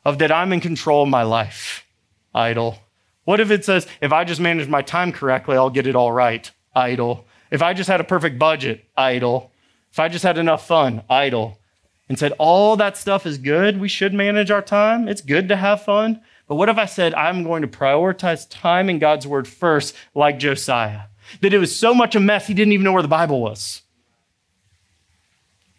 of 0.06 0.18
that 0.20 0.32
I'm 0.32 0.54
in 0.54 0.62
control 0.62 1.04
of 1.04 1.10
my 1.10 1.24
life? 1.24 1.86
Idol. 2.34 2.80
What 3.26 3.42
if 3.42 3.52
it 3.52 3.66
says, 3.66 3.86
if 4.00 4.14
I 4.14 4.24
just 4.24 4.40
manage 4.40 4.70
my 4.70 4.82
time 4.82 5.12
correctly, 5.12 5.58
I'll 5.58 5.70
get 5.70 5.88
it 5.88 5.96
all 5.96 6.14
right? 6.14 6.50
Idol. 6.74 7.28
If 7.52 7.62
I 7.62 7.74
just 7.74 7.90
had 7.90 8.00
a 8.00 8.06
perfect 8.06 8.40
budget? 8.40 8.86
Idol. 8.96 9.52
If 9.92 10.00
I 10.00 10.08
just 10.08 10.24
had 10.24 10.38
enough 10.38 10.66
fun? 10.66 11.04
Idol. 11.10 11.60
And 12.08 12.18
said, 12.18 12.32
all 12.40 12.78
that 12.78 12.96
stuff 12.96 13.26
is 13.26 13.38
good. 13.38 13.78
We 13.78 13.90
should 13.90 14.14
manage 14.14 14.52
our 14.52 14.62
time. 14.62 15.10
It's 15.10 15.22
good 15.22 15.50
to 15.50 15.58
have 15.58 15.84
fun. 15.84 16.22
But 16.48 16.56
what 16.56 16.70
if 16.70 16.78
I 16.78 16.86
said, 16.86 17.14
I'm 17.14 17.44
going 17.44 17.62
to 17.62 17.68
prioritize 17.68 18.48
time 18.50 18.90
in 18.90 19.00
God's 19.00 19.28
word 19.28 19.50
first, 19.50 19.94
like 20.16 20.40
Josiah? 20.40 21.04
That 21.42 21.54
it 21.54 21.60
was 21.60 21.78
so 21.78 21.94
much 21.94 22.16
a 22.16 22.20
mess, 22.20 22.48
he 22.48 22.54
didn't 22.54 22.74
even 22.74 22.84
know 22.84 22.94
where 22.94 23.02
the 23.02 23.08
Bible 23.08 23.42
was. 23.42 23.83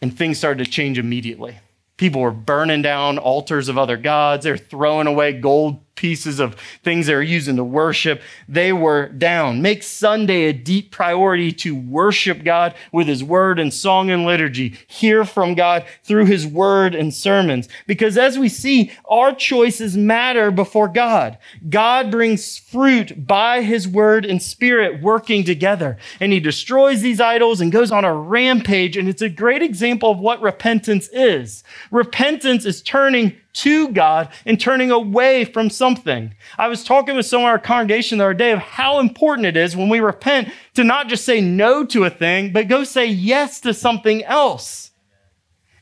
And 0.05 0.15
things 0.15 0.37
started 0.37 0.63
to 0.63 0.71
change 0.71 0.99
immediately. 0.99 1.61
People 1.97 2.21
were 2.21 2.31
burning 2.31 2.83
down 2.83 3.17
altars 3.17 3.71
of 3.71 3.79
other 3.79 3.97
gods. 3.97 4.45
They're 4.45 4.59
throwing 4.59 5.07
away 5.07 5.33
gold 5.33 5.81
pieces 6.05 6.39
of 6.39 6.55
things 6.83 7.07
they 7.07 7.15
were 7.15 7.23
using 7.23 7.57
to 7.57 7.65
worship. 7.65 8.21
They 8.47 8.75
were 8.75 9.09
down. 9.09 9.63
Make 9.63 9.83
Sunday 9.83 10.43
a 10.45 10.53
deep 10.53 10.91
priority 10.91 11.51
to 11.53 11.75
worship 11.75 12.45
God 12.45 12.75
with 12.93 13.07
His 13.07 13.25
Word 13.25 13.59
and 13.59 13.73
song 13.73 14.11
and 14.11 14.27
liturgy. 14.27 14.77
Hear 14.87 15.25
from 15.25 15.55
God 15.55 15.87
through 16.03 16.27
His 16.27 16.47
Word 16.47 16.95
and 16.95 17.15
sermons. 17.15 17.71
Because 17.87 18.19
as 18.19 18.39
we 18.39 18.51
see, 18.51 18.93
our 19.09 19.35
choices 19.35 19.97
matter 19.97 20.51
before 20.51 20.89
God. 20.89 21.39
God 21.71 22.11
brings 22.11 22.59
fruit 22.59 23.27
by 23.27 23.63
His 23.63 23.89
Word 23.89 24.27
and 24.27 24.43
Spirit 24.43 25.01
working 25.01 25.43
together. 25.43 25.97
And 26.21 26.35
He 26.35 26.39
destroys 26.39 27.01
these 27.01 27.19
idols 27.19 27.63
and 27.63 27.73
goes 27.73 27.91
on 27.91 28.05
a 28.05 28.15
rampage. 28.15 28.99
And 28.99 29.09
it's 29.09 29.23
a 29.23 29.31
great 29.31 29.63
example 29.63 30.11
of 30.11 30.19
what 30.19 30.43
repentance 30.43 31.09
is. 31.15 31.65
Repentance 31.91 32.67
is 32.67 32.83
turning 32.83 33.41
to 33.55 33.89
God 33.89 34.29
and 34.45 34.61
turning 34.61 34.91
away 34.91 35.45
from 35.45 35.71
something. 35.71 36.35
I 36.59 36.69
was 36.69 36.85
talking 36.85 37.17
with 37.17 37.27
someone 37.27 37.51
in 37.51 37.53
our 37.53 37.59
congregation 37.59 38.19
the 38.19 38.25
other 38.25 38.35
day 38.35 38.53
of 38.53 38.59
how 38.59 38.99
important 38.99 39.47
it 39.47 39.57
is 39.57 39.77
when 39.77 39.89
we 39.89 40.01
repent 40.01 40.51
to 40.75 40.85
not 40.85 41.09
just 41.09 41.25
say 41.25 41.41
no 41.41 41.85
to 41.87 42.05
a 42.05 42.11
thing, 42.11 42.53
but 42.53 42.69
go 42.69 42.85
say 42.85 43.07
yes 43.07 43.61
to 43.61 43.73
something 43.73 44.23
else. 44.25 44.91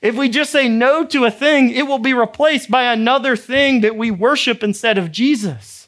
If 0.01 0.17
we 0.17 0.29
just 0.29 0.51
say 0.51 0.69
no 0.69 1.07
to 1.07 1.25
a 1.25 1.31
thing, 1.31 1.71
it 1.71 1.87
will 1.87 2.01
be 2.01 2.13
replaced 2.13 2.71
by 2.71 2.93
another 2.93 3.37
thing 3.37 3.83
that 3.83 3.97
we 3.97 4.11
worship 4.11 4.63
instead 4.63 4.99
of 4.99 5.13
Jesus. 5.13 5.82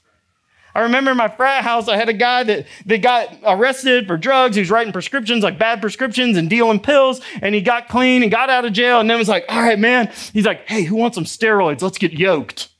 I 0.74 0.82
remember 0.82 1.12
in 1.12 1.16
my 1.16 1.28
frat 1.28 1.62
house, 1.62 1.88
I 1.88 1.96
had 1.96 2.08
a 2.08 2.14
guy 2.14 2.42
that, 2.42 2.66
that 2.86 2.98
got 2.98 3.36
arrested 3.44 4.06
for 4.08 4.16
drugs. 4.16 4.56
He 4.56 4.60
was 4.60 4.70
writing 4.70 4.92
prescriptions, 4.92 5.44
like 5.44 5.58
bad 5.58 5.80
prescriptions 5.80 6.36
and 6.36 6.50
dealing 6.50 6.80
pills. 6.80 7.20
And 7.40 7.54
he 7.54 7.60
got 7.60 7.88
clean 7.88 8.22
and 8.22 8.30
got 8.30 8.50
out 8.50 8.64
of 8.64 8.72
jail. 8.72 8.98
And 8.98 9.08
then 9.08 9.18
was 9.18 9.28
like, 9.28 9.44
all 9.48 9.60
right, 9.60 9.78
man. 9.78 10.12
He's 10.32 10.46
like, 10.46 10.68
hey, 10.68 10.82
who 10.82 10.96
wants 10.96 11.14
some 11.14 11.24
steroids? 11.24 11.80
Let's 11.80 11.98
get 11.98 12.12
yoked. 12.12 12.70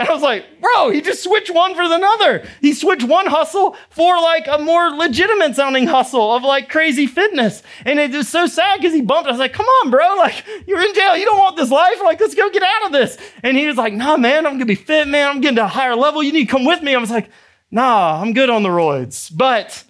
And 0.00 0.08
I 0.08 0.14
was 0.14 0.22
like, 0.22 0.62
bro, 0.62 0.88
he 0.88 1.02
just 1.02 1.22
switched 1.22 1.50
one 1.50 1.74
for 1.74 1.82
another. 1.82 2.48
He 2.62 2.72
switched 2.72 3.04
one 3.04 3.26
hustle 3.26 3.76
for 3.90 4.16
like 4.16 4.46
a 4.46 4.56
more 4.56 4.88
legitimate 4.88 5.54
sounding 5.54 5.86
hustle 5.86 6.34
of 6.34 6.42
like 6.42 6.70
crazy 6.70 7.06
fitness. 7.06 7.62
And 7.84 7.98
it 7.98 8.12
was 8.12 8.26
so 8.26 8.46
sad 8.46 8.78
because 8.78 8.94
he 8.94 9.02
bumped. 9.02 9.28
I 9.28 9.32
was 9.32 9.38
like, 9.38 9.52
come 9.52 9.66
on, 9.66 9.90
bro. 9.90 10.16
Like, 10.16 10.44
you're 10.66 10.80
in 10.80 10.94
jail. 10.94 11.16
You 11.16 11.26
don't 11.26 11.38
want 11.38 11.58
this 11.58 11.70
life. 11.70 11.98
Like, 12.02 12.18
let's 12.18 12.34
go 12.34 12.50
get 12.50 12.62
out 12.62 12.86
of 12.86 12.92
this. 12.92 13.18
And 13.42 13.56
he 13.56 13.66
was 13.66 13.76
like, 13.76 13.92
nah, 13.92 14.16
man, 14.16 14.46
I'm 14.46 14.52
going 14.52 14.60
to 14.60 14.64
be 14.66 14.74
fit, 14.74 15.06
man. 15.06 15.28
I'm 15.28 15.40
getting 15.42 15.56
to 15.56 15.64
a 15.64 15.68
higher 15.68 15.96
level. 15.96 16.22
You 16.22 16.32
need 16.32 16.46
to 16.46 16.50
come 16.50 16.64
with 16.64 16.82
me. 16.82 16.94
I 16.94 16.98
was 16.98 17.10
like, 17.10 17.28
nah, 17.70 18.20
I'm 18.20 18.32
good 18.32 18.48
on 18.48 18.62
the 18.62 18.70
roids. 18.70 19.30
But 19.34 19.84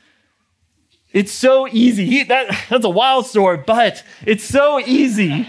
it's 1.13 1.33
so 1.33 1.69
easy. 1.69 2.07
He, 2.07 2.25
that, 2.25 2.67
that's 2.69 2.85
a 2.85 2.91
wild 2.91 3.27
story, 3.27 3.63
but 3.65 4.03
it's 4.27 4.45
so 4.45 4.81
easy 4.81 5.49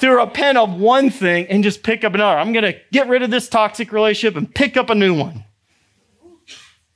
to 0.00 0.10
repent 0.10 0.58
of 0.58 0.74
one 0.74 1.10
thing 1.10 1.46
and 1.46 1.62
just 1.62 1.82
pick 1.82 2.04
up 2.04 2.14
another. 2.14 2.38
I'm 2.38 2.52
going 2.52 2.64
to 2.64 2.78
get 2.92 3.08
rid 3.08 3.22
of 3.22 3.30
this 3.30 3.48
toxic 3.48 3.92
relationship 3.92 4.36
and 4.36 4.52
pick 4.52 4.76
up 4.76 4.90
a 4.90 4.94
new 4.94 5.14
one. 5.14 5.44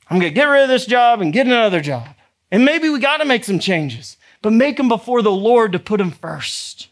I'm 0.09 0.19
going 0.19 0.31
to 0.31 0.35
get 0.35 0.45
rid 0.45 0.63
of 0.63 0.69
this 0.69 0.85
job 0.85 1.21
and 1.21 1.33
get 1.33 1.47
another 1.47 1.81
job. 1.81 2.07
And 2.51 2.63
maybe 2.63 2.89
we 2.89 2.99
got 2.99 3.17
to 3.17 3.25
make 3.25 3.43
some 3.43 3.59
changes, 3.59 4.17
but 4.41 4.53
make 4.53 4.77
them 4.77 4.87
before 4.87 5.21
the 5.21 5.31
Lord 5.31 5.71
to 5.71 5.79
put 5.79 5.97
them 5.97 6.11
first. 6.11 6.89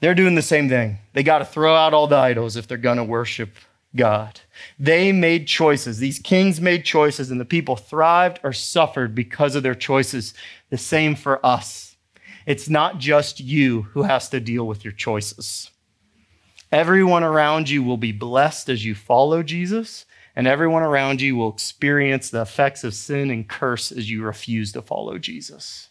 They're 0.00 0.14
doing 0.14 0.34
the 0.34 0.42
same 0.42 0.68
thing. 0.68 0.98
They 1.12 1.22
got 1.22 1.38
to 1.38 1.44
throw 1.44 1.74
out 1.74 1.94
all 1.94 2.06
the 2.06 2.16
idols 2.16 2.56
if 2.56 2.66
they're 2.66 2.76
going 2.78 2.96
to 2.96 3.04
worship 3.04 3.50
God. 3.94 4.40
They 4.78 5.12
made 5.12 5.46
choices. 5.46 5.98
These 5.98 6.18
kings 6.18 6.60
made 6.60 6.84
choices, 6.84 7.30
and 7.30 7.40
the 7.40 7.44
people 7.44 7.76
thrived 7.76 8.40
or 8.42 8.52
suffered 8.52 9.14
because 9.14 9.54
of 9.54 9.62
their 9.62 9.74
choices. 9.74 10.34
The 10.70 10.78
same 10.78 11.14
for 11.14 11.44
us. 11.44 11.91
It's 12.46 12.68
not 12.68 12.98
just 12.98 13.40
you 13.40 13.82
who 13.82 14.02
has 14.02 14.28
to 14.30 14.40
deal 14.40 14.66
with 14.66 14.84
your 14.84 14.92
choices. 14.92 15.70
Everyone 16.70 17.22
around 17.22 17.68
you 17.68 17.82
will 17.82 17.98
be 17.98 18.12
blessed 18.12 18.68
as 18.68 18.84
you 18.84 18.94
follow 18.94 19.42
Jesus, 19.42 20.06
and 20.34 20.46
everyone 20.46 20.82
around 20.82 21.20
you 21.20 21.36
will 21.36 21.52
experience 21.52 22.30
the 22.30 22.40
effects 22.40 22.82
of 22.82 22.94
sin 22.94 23.30
and 23.30 23.48
curse 23.48 23.92
as 23.92 24.10
you 24.10 24.22
refuse 24.22 24.72
to 24.72 24.82
follow 24.82 25.18
Jesus. 25.18 25.90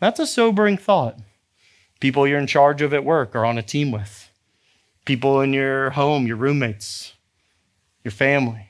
That's 0.00 0.20
a 0.20 0.26
sobering 0.26 0.76
thought. 0.76 1.18
People 2.00 2.28
you're 2.28 2.38
in 2.38 2.46
charge 2.46 2.80
of 2.80 2.94
at 2.94 3.04
work 3.04 3.34
or 3.34 3.44
on 3.44 3.58
a 3.58 3.62
team 3.62 3.90
with, 3.90 4.30
people 5.04 5.40
in 5.40 5.52
your 5.52 5.90
home, 5.90 6.28
your 6.28 6.36
roommates, 6.36 7.14
your 8.04 8.12
family. 8.12 8.68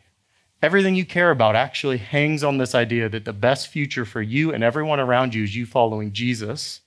Everything 0.63 0.95
you 0.95 1.05
care 1.05 1.31
about 1.31 1.55
actually 1.55 1.99
hangs 1.99 2.43
on 2.43 2.57
this 2.57 2.75
idea 2.75 3.09
that 3.11 3.27
the 3.27 3.33
best 3.35 3.69
future 3.69 4.07
for 4.07 4.23
you 4.23 4.53
and 4.53 4.65
everyone 4.65 4.99
around 4.99 5.35
you 5.35 5.45
is 5.45 5.55
you 5.55 5.67
following 5.67 6.13
Jesus 6.13 6.81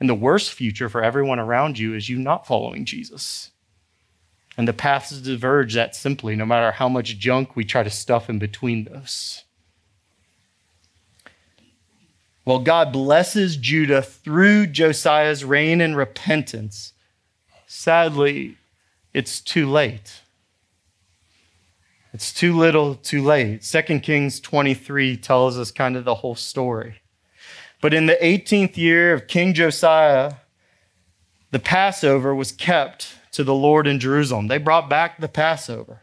and 0.00 0.08
the 0.08 0.14
worst 0.14 0.52
future 0.52 0.88
for 0.88 1.02
everyone 1.02 1.38
around 1.38 1.78
you 1.78 1.94
is 1.94 2.08
you 2.08 2.18
not 2.18 2.46
following 2.46 2.84
Jesus. 2.84 3.50
And 4.56 4.66
the 4.66 4.72
paths 4.72 5.20
diverge 5.20 5.74
that 5.74 5.94
simply, 5.94 6.34
no 6.34 6.44
matter 6.44 6.72
how 6.72 6.88
much 6.88 7.18
junk 7.18 7.54
we 7.54 7.64
try 7.64 7.82
to 7.82 7.90
stuff 7.90 8.28
in 8.28 8.38
between 8.38 8.84
those. 8.84 9.44
Well, 12.44 12.60
God 12.60 12.92
blesses 12.92 13.56
Judah 13.56 14.02
through 14.02 14.68
Josiah's 14.68 15.44
reign 15.44 15.80
and 15.80 15.96
repentance. 15.96 16.92
Sadly, 17.66 18.56
it's 19.12 19.40
too 19.40 19.70
late. 19.70 20.22
It's 22.14 22.32
too 22.32 22.56
little, 22.56 22.94
too 22.94 23.22
late. 23.22 23.62
2 23.62 24.00
Kings 24.00 24.40
23 24.40 25.18
tells 25.18 25.58
us 25.58 25.70
kind 25.70 25.94
of 25.94 26.04
the 26.04 26.16
whole 26.16 26.34
story. 26.34 27.02
But 27.80 27.94
in 27.94 28.06
the 28.06 28.18
18th 28.20 28.76
year 28.76 29.12
of 29.12 29.28
King 29.28 29.54
Josiah, 29.54 30.34
the 31.50 31.58
Passover 31.58 32.34
was 32.34 32.52
kept 32.52 33.14
to 33.32 33.44
the 33.44 33.54
Lord 33.54 33.86
in 33.86 34.00
Jerusalem. 34.00 34.48
They 34.48 34.58
brought 34.58 34.90
back 34.90 35.20
the 35.20 35.28
Passover. 35.28 36.02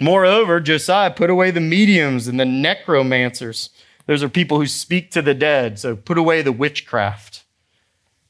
Moreover, 0.00 0.60
Josiah 0.60 1.10
put 1.10 1.30
away 1.30 1.50
the 1.50 1.60
mediums 1.60 2.26
and 2.26 2.40
the 2.40 2.44
necromancers. 2.44 3.70
Those 4.06 4.22
are 4.22 4.28
people 4.28 4.58
who 4.58 4.66
speak 4.66 5.10
to 5.12 5.22
the 5.22 5.34
dead. 5.34 5.78
So 5.78 5.94
put 5.96 6.18
away 6.18 6.42
the 6.42 6.52
witchcraft, 6.52 7.44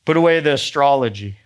put 0.04 0.16
away 0.16 0.40
the 0.40 0.54
astrology, 0.54 1.38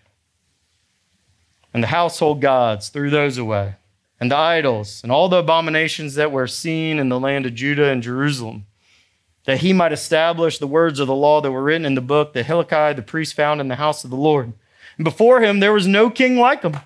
and 1.73 1.83
the 1.83 1.89
household 1.89 2.41
gods, 2.41 2.89
threw 2.89 3.11
those 3.11 3.39
away, 3.39 3.77
and 4.19 4.31
the 4.31 4.37
idols, 4.37 5.03
and 5.03 5.13
all 5.13 5.29
the 5.29 5.37
abominations 5.37 6.15
that 6.15 6.33
were 6.33 6.47
seen 6.47 6.99
in 6.99 7.11
the 7.11 7.21
land 7.21 7.47
of 7.47 7.55
Judah 7.55 7.91
and 7.91 8.03
Jerusalem 8.03 8.67
that 9.49 9.61
he 9.61 9.73
might 9.73 9.95
establish 9.95 10.59
the 10.59 10.67
words 10.67 11.01
of 11.01 11.07
the 11.07 11.15
law 11.15 11.41
that 11.41 11.51
were 11.51 11.63
written 11.63 11.87
in 11.87 11.95
the 11.95 12.03
book 12.03 12.35
that 12.35 12.45
Hilkiah 12.45 12.93
the 12.93 13.01
priest 13.01 13.33
found 13.33 13.63
in 13.63 13.69
the 13.69 13.77
house 13.77 14.05
of 14.05 14.11
the 14.11 14.17
Lord. 14.17 14.53
And 14.99 15.05
before 15.05 15.41
him 15.41 15.61
there 15.61 15.73
was 15.73 15.87
no 15.87 16.11
king 16.11 16.37
like 16.37 16.61
him, 16.61 16.77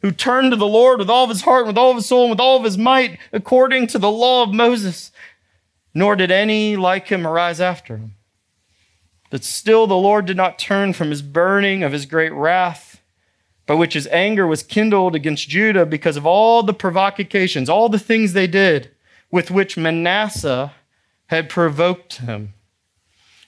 who 0.00 0.10
turned 0.10 0.50
to 0.50 0.56
the 0.56 0.66
Lord 0.66 0.98
with 0.98 1.08
all 1.08 1.22
of 1.22 1.30
his 1.30 1.42
heart, 1.42 1.64
with 1.64 1.78
all 1.78 1.90
of 1.90 1.96
his 1.98 2.06
soul, 2.06 2.22
and 2.22 2.30
with 2.30 2.40
all 2.40 2.56
of 2.56 2.64
his 2.64 2.76
might, 2.76 3.20
according 3.32 3.86
to 3.86 4.00
the 4.00 4.10
law 4.10 4.42
of 4.42 4.52
Moses. 4.52 5.12
Nor 5.94 6.16
did 6.16 6.32
any 6.32 6.74
like 6.74 7.06
him 7.06 7.24
arise 7.24 7.60
after 7.60 7.96
him. 7.96 8.16
But 9.30 9.44
still 9.44 9.86
the 9.86 9.94
Lord 9.94 10.26
did 10.26 10.36
not 10.36 10.58
turn 10.58 10.94
from 10.94 11.10
his 11.10 11.22
burning 11.22 11.84
of 11.84 11.92
his 11.92 12.04
great 12.04 12.32
wrath, 12.32 13.00
by 13.64 13.74
which 13.74 13.94
his 13.94 14.08
anger 14.08 14.44
was 14.44 14.64
kindled 14.64 15.14
against 15.14 15.48
Judah 15.48 15.86
because 15.86 16.16
of 16.16 16.26
all 16.26 16.64
the 16.64 16.74
provocations, 16.74 17.68
all 17.68 17.88
the 17.88 17.96
things 17.96 18.32
they 18.32 18.48
did, 18.48 18.90
with 19.30 19.52
which 19.52 19.76
Manasseh 19.76 20.72
had 21.32 21.48
provoked 21.48 22.18
him. 22.18 22.52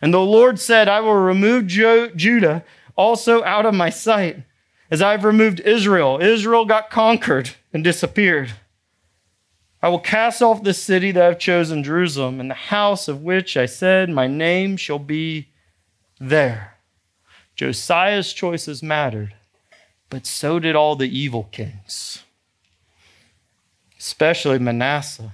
And 0.01 0.13
the 0.13 0.19
Lord 0.19 0.59
said, 0.59 0.89
I 0.89 1.01
will 1.01 1.17
remove 1.17 1.67
jo- 1.67 2.09
Judah 2.17 2.65
also 2.97 3.45
out 3.45 3.67
of 3.67 3.75
my 3.75 3.91
sight, 3.91 4.43
as 4.91 5.03
I've 5.03 5.23
removed 5.23 5.61
Israel. 5.61 6.19
Israel 6.21 6.65
got 6.65 6.89
conquered 6.89 7.51
and 7.75 7.85
disappeared. 7.85 8.53
I 9.83 9.89
will 9.89 9.99
cast 9.99 10.41
off 10.41 10.63
the 10.63 10.73
city 10.73 11.13
that 11.13 11.23
I've 11.23 11.39
chosen, 11.39 11.85
Jerusalem, 11.85 12.41
and 12.41 12.51
the 12.51 12.55
house 12.55 13.07
of 13.07 13.23
which 13.23 13.55
I 13.55 13.67
said, 13.67 14.09
My 14.09 14.27
name 14.27 14.79
shall 14.79 14.99
be 14.99 15.49
there. 16.19 16.79
Josiah's 17.55 18.33
choices 18.33 18.83
mattered, 18.83 19.35
but 20.09 20.25
so 20.25 20.59
did 20.59 20.75
all 20.75 20.97
the 20.97 21.19
evil 21.19 21.51
kings, 21.53 22.23
especially 23.99 24.59
Manasseh. 24.59 25.33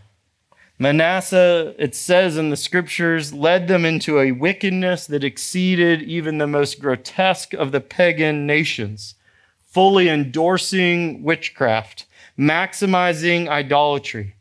Manasseh, 0.82 1.74
it 1.78 1.94
says 1.94 2.38
in 2.38 2.48
the 2.48 2.56
scriptures, 2.56 3.34
led 3.34 3.68
them 3.68 3.84
into 3.84 4.18
a 4.18 4.32
wickedness 4.32 5.06
that 5.08 5.22
exceeded 5.22 6.00
even 6.00 6.38
the 6.38 6.46
most 6.46 6.80
grotesque 6.80 7.52
of 7.52 7.70
the 7.70 7.82
pagan 7.82 8.46
nations, 8.46 9.14
fully 9.60 10.08
endorsing 10.08 11.22
witchcraft, 11.22 12.06
maximizing 12.38 13.46
idolatry, 13.46 14.36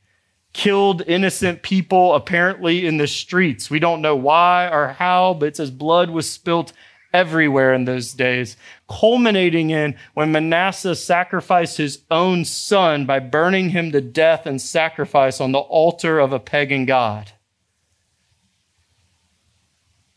killed 0.53 1.01
innocent 1.07 1.61
people 1.61 2.15
apparently 2.15 2.87
in 2.87 2.95
the 2.95 3.07
streets. 3.07 3.69
We 3.69 3.79
don't 3.79 4.01
know 4.01 4.15
why 4.15 4.69
or 4.71 4.93
how, 4.93 5.33
but 5.33 5.47
it 5.47 5.57
says 5.57 5.71
blood 5.71 6.09
was 6.09 6.31
spilt 6.31 6.71
everywhere 7.13 7.73
in 7.73 7.85
those 7.85 8.13
days, 8.13 8.57
culminating 8.87 9.69
in 9.69 9.95
when 10.13 10.31
Manasseh 10.31 10.95
sacrificed 10.95 11.77
his 11.77 11.99
own 12.11 12.45
son 12.45 13.05
by 13.05 13.19
burning 13.19 13.69
him 13.69 13.91
to 13.91 14.01
death 14.01 14.45
and 14.45 14.61
sacrifice 14.61 15.41
on 15.41 15.51
the 15.51 15.59
altar 15.59 16.19
of 16.19 16.33
a 16.33 16.39
pagan 16.39 16.85
god. 16.85 17.31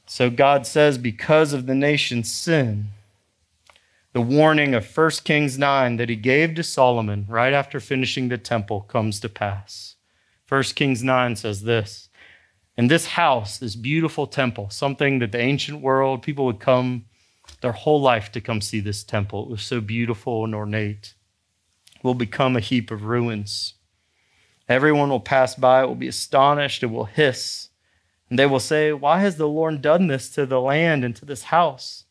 So 0.06 0.28
God 0.28 0.66
says, 0.66 0.98
because 0.98 1.52
of 1.52 1.66
the 1.66 1.74
nation's 1.74 2.30
sin, 2.30 2.88
the 4.12 4.20
warning 4.20 4.74
of 4.74 4.96
1 4.96 5.10
Kings 5.24 5.58
9 5.58 5.96
that 5.96 6.10
he 6.10 6.16
gave 6.16 6.54
to 6.54 6.62
Solomon 6.62 7.24
right 7.28 7.54
after 7.54 7.80
finishing 7.80 8.28
the 8.28 8.36
temple 8.36 8.82
comes 8.82 9.18
to 9.20 9.28
pass. 9.30 9.96
1 10.48 10.62
Kings 10.74 11.02
9 11.02 11.36
says 11.36 11.62
this 11.62 12.10
And 12.76 12.90
this 12.90 13.06
house, 13.06 13.58
this 13.58 13.76
beautiful 13.76 14.26
temple, 14.26 14.70
something 14.70 15.18
that 15.18 15.32
the 15.32 15.40
ancient 15.40 15.82
world, 15.82 16.22
people 16.22 16.46
would 16.46 16.60
come 16.60 17.04
their 17.60 17.72
whole 17.72 18.00
life 18.00 18.32
to 18.32 18.40
come 18.40 18.60
see 18.60 18.80
this 18.80 19.04
temple. 19.04 19.44
It 19.44 19.50
was 19.50 19.62
so 19.62 19.80
beautiful 19.80 20.44
and 20.44 20.54
ornate. 20.54 21.14
Will 22.02 22.14
become 22.14 22.56
a 22.56 22.60
heap 22.60 22.90
of 22.90 23.04
ruins. 23.04 23.74
Everyone 24.68 25.10
will 25.10 25.20
pass 25.20 25.54
by, 25.54 25.84
will 25.84 25.94
be 25.94 26.08
astonished, 26.08 26.82
it 26.82 26.86
will 26.86 27.04
hiss. 27.04 27.68
And 28.30 28.38
they 28.38 28.46
will 28.46 28.60
say, 28.60 28.92
Why 28.92 29.20
has 29.20 29.36
the 29.36 29.48
Lord 29.48 29.82
done 29.82 30.06
this 30.06 30.30
to 30.30 30.46
the 30.46 30.60
land 30.60 31.04
and 31.04 31.14
to 31.16 31.24
this 31.24 31.44
house? 31.44 32.04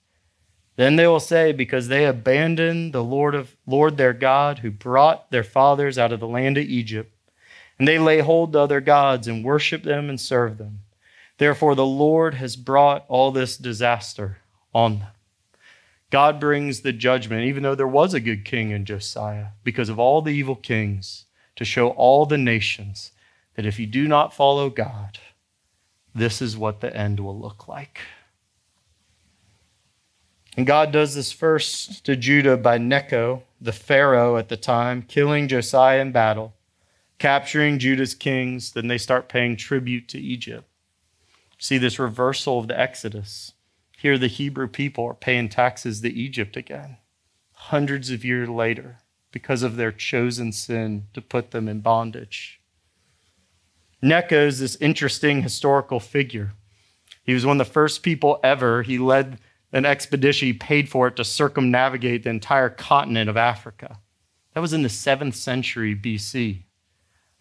Then 0.76 0.96
they 0.96 1.08
will 1.08 1.20
say, 1.20 1.52
Because 1.52 1.88
they 1.88 2.06
abandoned 2.06 2.94
the 2.94 3.04
Lord 3.04 3.36
of 3.36 3.56
Lord 3.66 3.98
their 3.98 4.14
God, 4.14 4.60
who 4.60 4.72
brought 4.72 5.32
their 5.32 5.44
fathers 5.44 5.98
out 5.98 6.14
of 6.14 6.20
the 6.20 6.28
land 6.28 6.58
of 6.58 6.66
Egypt, 6.66 7.14
and 7.82 7.88
they 7.88 7.98
lay 7.98 8.20
hold 8.20 8.54
to 8.54 8.60
other 8.60 8.80
gods 8.80 9.28
and 9.28 9.44
worship 9.44 9.82
them 9.82 10.08
and 10.08 10.22
serve 10.22 10.60
them. 10.60 10.82
Therefore 11.40 11.74
the 11.74 11.84
Lord 11.84 12.36
has 12.36 12.56
brought 12.56 13.06
all 13.08 13.32
this 13.32 13.58
disaster 13.58 14.38
on 14.72 15.00
them. 15.00 15.08
God 16.12 16.40
brings 16.40 16.82
the 16.82 16.94
judgment, 16.94 17.46
even 17.46 17.64
though 17.64 17.74
there 17.74 17.88
was 17.88 18.14
a 18.14 18.20
good 18.20 18.46
king 18.46 18.70
in 18.70 18.86
Josiah, 18.86 19.48
because 19.64 19.90
of 19.90 19.98
all 19.98 20.22
the 20.22 20.30
evil 20.30 20.56
kings, 20.56 21.26
to 21.56 21.66
show 21.66 21.90
all 21.90 22.28
the 22.28 22.38
nations 22.38 23.14
that 23.56 23.66
if 23.66 23.80
you 23.80 23.88
do 23.88 24.08
not 24.08 24.32
follow 24.32 24.70
God, 24.70 25.18
this 26.14 26.40
is 26.40 26.56
what 26.56 26.82
the 26.82 26.96
end 26.96 27.20
will 27.20 27.40
look 27.40 27.68
like. 27.68 28.02
And 30.56 30.68
God 30.68 30.92
does 30.92 31.16
this 31.16 31.32
first 31.32 32.06
to 32.06 32.16
Judah 32.16 32.58
by 32.58 32.78
Necho, 32.78 33.42
the 33.60 33.74
Pharaoh 33.74 34.38
at 34.38 34.50
the 34.50 34.58
time, 34.58 35.02
killing 35.02 35.48
Josiah 35.48 36.02
in 36.02 36.12
battle, 36.12 36.54
capturing 37.22 37.78
Judah's 37.78 38.16
kings. 38.16 38.72
Then 38.72 38.88
they 38.88 38.98
start 38.98 39.30
paying 39.30 39.56
tribute 39.56 40.08
to 40.10 40.20
Egypt. 40.20 40.68
See 41.60 41.78
this 41.78 42.00
reversal 42.00 42.58
of 42.58 42.68
the 42.68 42.80
Exodus. 42.80 43.54
Here, 43.96 44.18
the 44.18 44.26
Hebrew 44.26 44.68
people 44.68 45.06
are 45.06 45.14
paying 45.14 45.48
taxes 45.48 46.02
to 46.02 46.12
Egypt 46.12 46.58
again, 46.58 46.98
hundreds 47.52 48.10
of 48.10 48.26
years 48.26 48.50
later, 48.50 48.98
because 49.32 49.62
of 49.62 49.76
their 49.76 49.92
chosen 49.92 50.52
sin 50.52 51.06
to 51.14 51.22
put 51.22 51.52
them 51.52 51.68
in 51.68 51.82
bondage. 51.82 52.60
Necho 54.02 54.48
is 54.48 54.60
this 54.60 54.76
interesting 54.78 55.44
historical 55.44 56.00
figure. 56.00 56.54
He 57.24 57.36
was 57.36 57.46
one 57.46 57.62
of 57.62 57.68
the 57.68 57.72
first 57.72 58.02
people 58.02 58.40
ever. 58.44 58.82
He 58.82 58.98
led 58.98 59.38
an 59.72 59.86
expedition, 59.86 60.48
he 60.48 60.54
paid 60.54 60.90
for 60.90 61.08
it 61.08 61.16
to 61.18 61.24
circumnavigate 61.24 62.24
the 62.24 62.32
entire 62.32 62.72
continent 62.72 63.30
of 63.30 63.38
Africa. 63.38 64.00
That 64.56 64.62
was 64.62 64.74
in 64.74 64.82
the 64.82 64.90
7th 64.90 65.36
century 65.36 65.96
BC. 65.96 66.64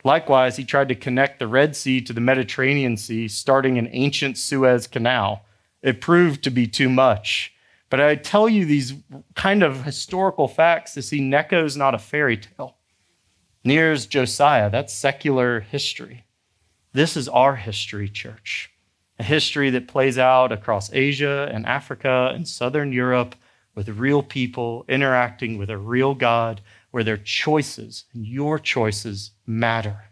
Likewise, 0.05 0.57
he 0.57 0.65
tried 0.65 0.89
to 0.89 0.95
connect 0.95 1.39
the 1.39 1.47
Red 1.47 1.77
Sea 1.77 2.01
to 2.03 2.13
the 2.13 2.21
Mediterranean 2.21 2.97
Sea, 2.97 3.29
starting 3.29 3.79
an 3.79 3.89
ancient 3.93 4.39
Suez 4.39 4.87
Canal. 4.87 5.45
It 5.83 6.01
proved 6.01 6.43
to 6.45 6.51
be 6.51 6.67
too 6.67 6.89
much. 6.89 7.53
But 7.91 8.01
I 8.01 8.15
tell 8.15 8.49
you 8.49 8.65
these 8.65 8.95
kind 9.35 9.63
of 9.63 9.85
historical 9.85 10.49
facts 10.49 10.95
to 10.95 11.03
see 11.03 11.21
Necho 11.21 11.65
is 11.65 11.77
not 11.77 11.95
a 11.95 11.99
fairy 11.99 12.37
tale. 12.37 12.77
Near's 13.65 14.07
Josiah. 14.07 14.71
That's 14.71 14.95
secular 14.95 15.61
history. 15.61 16.25
This 16.93 17.17
is 17.17 17.29
our 17.29 17.57
history, 17.57 18.09
church 18.09 18.71
a 19.21 19.23
history 19.23 19.69
that 19.69 19.87
plays 19.87 20.17
out 20.17 20.51
across 20.51 20.91
Asia 20.95 21.51
and 21.53 21.67
Africa 21.67 22.33
and 22.35 22.49
Southern 22.49 22.91
Europe 22.91 23.35
with 23.75 23.87
real 23.91 24.23
people 24.23 24.83
interacting 24.89 25.59
with 25.59 25.69
a 25.69 25.77
real 25.77 26.15
God 26.15 26.63
where 26.91 27.05
their 27.05 27.17
choices 27.17 28.05
and 28.13 28.27
your 28.27 28.59
choices 28.59 29.33
matter. 29.47 30.11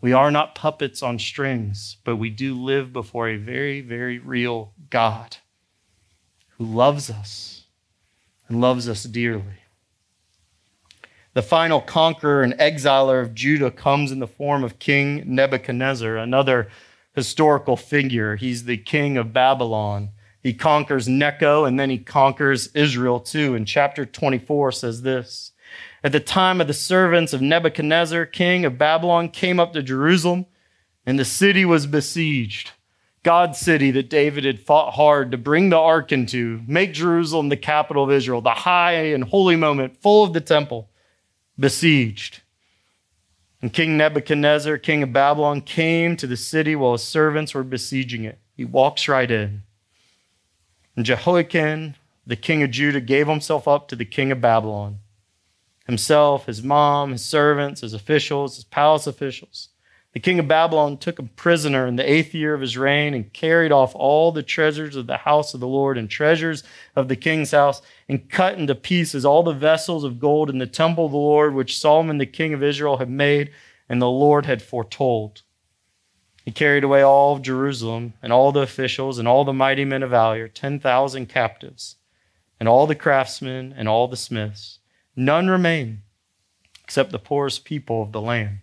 We 0.00 0.12
are 0.12 0.30
not 0.30 0.54
puppets 0.54 1.02
on 1.02 1.18
strings, 1.18 1.96
but 2.04 2.16
we 2.16 2.28
do 2.30 2.54
live 2.54 2.92
before 2.92 3.28
a 3.28 3.36
very, 3.36 3.80
very 3.80 4.18
real 4.18 4.72
God 4.90 5.36
who 6.58 6.64
loves 6.64 7.08
us 7.08 7.64
and 8.48 8.60
loves 8.60 8.88
us 8.88 9.04
dearly. 9.04 9.62
The 11.34 11.42
final 11.42 11.80
conqueror 11.80 12.42
and 12.42 12.52
exiler 12.54 13.22
of 13.22 13.34
Judah 13.34 13.70
comes 13.70 14.12
in 14.12 14.18
the 14.18 14.26
form 14.26 14.64
of 14.64 14.78
King 14.78 15.22
Nebuchadnezzar, 15.24 16.16
another 16.16 16.68
historical 17.14 17.76
figure. 17.76 18.36
He's 18.36 18.64
the 18.64 18.76
king 18.76 19.16
of 19.16 19.32
Babylon. 19.32 20.10
He 20.42 20.52
conquers 20.52 21.08
Necho 21.08 21.64
and 21.64 21.78
then 21.78 21.88
he 21.88 21.98
conquers 21.98 22.68
Israel 22.74 23.20
too. 23.20 23.54
And 23.54 23.66
chapter 23.66 24.04
24 24.04 24.72
says 24.72 25.02
this 25.02 25.51
At 26.04 26.12
the 26.12 26.20
time 26.20 26.60
of 26.60 26.66
the 26.66 26.74
servants 26.74 27.32
of 27.32 27.40
Nebuchadnezzar, 27.40 28.26
king 28.26 28.64
of 28.64 28.78
Babylon, 28.78 29.28
came 29.28 29.60
up 29.60 29.72
to 29.72 29.82
Jerusalem, 29.82 30.46
and 31.06 31.18
the 31.18 31.24
city 31.24 31.64
was 31.64 31.86
besieged. 31.86 32.72
God's 33.22 33.58
city 33.58 33.92
that 33.92 34.10
David 34.10 34.44
had 34.44 34.60
fought 34.60 34.94
hard 34.94 35.30
to 35.30 35.38
bring 35.38 35.70
the 35.70 35.78
ark 35.78 36.10
into, 36.10 36.60
make 36.66 36.92
Jerusalem 36.92 37.50
the 37.50 37.56
capital 37.56 38.02
of 38.02 38.10
Israel, 38.10 38.40
the 38.40 38.50
high 38.50 38.92
and 38.92 39.22
holy 39.22 39.54
moment, 39.54 40.02
full 40.02 40.24
of 40.24 40.32
the 40.32 40.40
temple, 40.40 40.88
besieged. 41.58 42.42
And 43.60 43.72
King 43.72 43.96
Nebuchadnezzar, 43.96 44.76
king 44.78 45.04
of 45.04 45.12
Babylon, 45.12 45.60
came 45.60 46.16
to 46.16 46.26
the 46.26 46.36
city 46.36 46.74
while 46.74 46.92
his 46.92 47.04
servants 47.04 47.54
were 47.54 47.62
besieging 47.62 48.24
it. 48.24 48.40
He 48.56 48.64
walks 48.64 49.06
right 49.06 49.30
in. 49.30 49.62
And 50.96 51.06
Jehoiakim, 51.06 51.94
the 52.26 52.36
king 52.36 52.64
of 52.64 52.72
Judah, 52.72 53.00
gave 53.00 53.28
himself 53.28 53.68
up 53.68 53.86
to 53.88 53.96
the 53.96 54.04
king 54.04 54.32
of 54.32 54.40
Babylon. 54.40 54.98
Himself, 55.86 56.46
his 56.46 56.62
mom, 56.62 57.12
his 57.12 57.24
servants, 57.24 57.80
his 57.80 57.94
officials, 57.94 58.56
his 58.56 58.64
palace 58.64 59.06
officials. 59.06 59.68
The 60.12 60.20
king 60.20 60.38
of 60.38 60.46
Babylon 60.46 60.98
took 60.98 61.18
him 61.18 61.30
prisoner 61.36 61.86
in 61.86 61.96
the 61.96 62.10
eighth 62.10 62.34
year 62.34 62.52
of 62.52 62.60
his 62.60 62.76
reign 62.76 63.14
and 63.14 63.32
carried 63.32 63.72
off 63.72 63.94
all 63.94 64.30
the 64.30 64.42
treasures 64.42 64.94
of 64.94 65.06
the 65.06 65.16
house 65.16 65.54
of 65.54 65.60
the 65.60 65.66
Lord 65.66 65.96
and 65.96 66.08
treasures 66.08 66.62
of 66.94 67.08
the 67.08 67.16
king's 67.16 67.52
house 67.52 67.80
and 68.08 68.28
cut 68.28 68.58
into 68.58 68.74
pieces 68.74 69.24
all 69.24 69.42
the 69.42 69.54
vessels 69.54 70.04
of 70.04 70.20
gold 70.20 70.50
in 70.50 70.58
the 70.58 70.66
temple 70.66 71.06
of 71.06 71.12
the 71.12 71.16
Lord 71.16 71.54
which 71.54 71.78
Solomon 71.78 72.18
the 72.18 72.26
king 72.26 72.52
of 72.52 72.62
Israel 72.62 72.98
had 72.98 73.08
made 73.08 73.52
and 73.88 74.02
the 74.02 74.10
Lord 74.10 74.44
had 74.44 74.60
foretold. 74.60 75.42
He 76.44 76.50
carried 76.50 76.84
away 76.84 77.02
all 77.02 77.34
of 77.36 77.42
Jerusalem 77.42 78.12
and 78.20 78.32
all 78.32 78.52
the 78.52 78.60
officials 78.60 79.18
and 79.18 79.26
all 79.26 79.44
the 79.44 79.52
mighty 79.52 79.84
men 79.84 80.02
of 80.02 80.10
valor, 80.10 80.46
10,000 80.46 81.26
captives, 81.26 81.96
and 82.60 82.68
all 82.68 82.86
the 82.86 82.94
craftsmen 82.94 83.72
and 83.76 83.88
all 83.88 84.08
the 84.08 84.16
smiths. 84.16 84.80
None 85.14 85.48
remain 85.48 86.02
except 86.84 87.12
the 87.12 87.18
poorest 87.18 87.64
people 87.64 88.02
of 88.02 88.12
the 88.12 88.20
land 88.20 88.58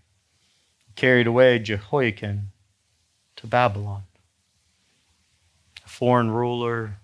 carried 0.96 1.28
away 1.28 1.60
Jehoiakim 1.60 2.52
to 3.38 3.48
Babylon. 3.48 4.04
A 5.86 5.90
foreign 5.90 6.32
ruler 6.32 6.98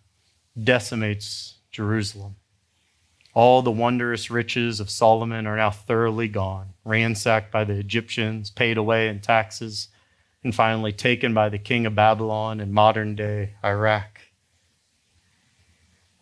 decimates 0.62 1.56
Jerusalem. 1.72 2.36
All 3.34 3.62
the 3.62 3.72
wondrous 3.72 4.32
riches 4.32 4.80
of 4.80 4.90
Solomon 4.90 5.46
are 5.46 5.58
now 5.58 5.70
thoroughly 5.70 6.28
gone, 6.28 6.74
ransacked 6.84 7.52
by 7.52 7.64
the 7.66 7.74
Egyptians, 7.74 8.50
paid 8.50 8.78
away 8.78 9.10
in 9.10 9.20
taxes, 9.20 9.90
and 10.44 10.56
finally 10.56 10.92
taken 10.92 11.34
by 11.34 11.50
the 11.50 11.58
king 11.58 11.86
of 11.86 11.96
Babylon 11.96 12.60
in 12.60 12.72
modern 12.72 13.16
day 13.16 13.56
Iraq. 13.64 14.15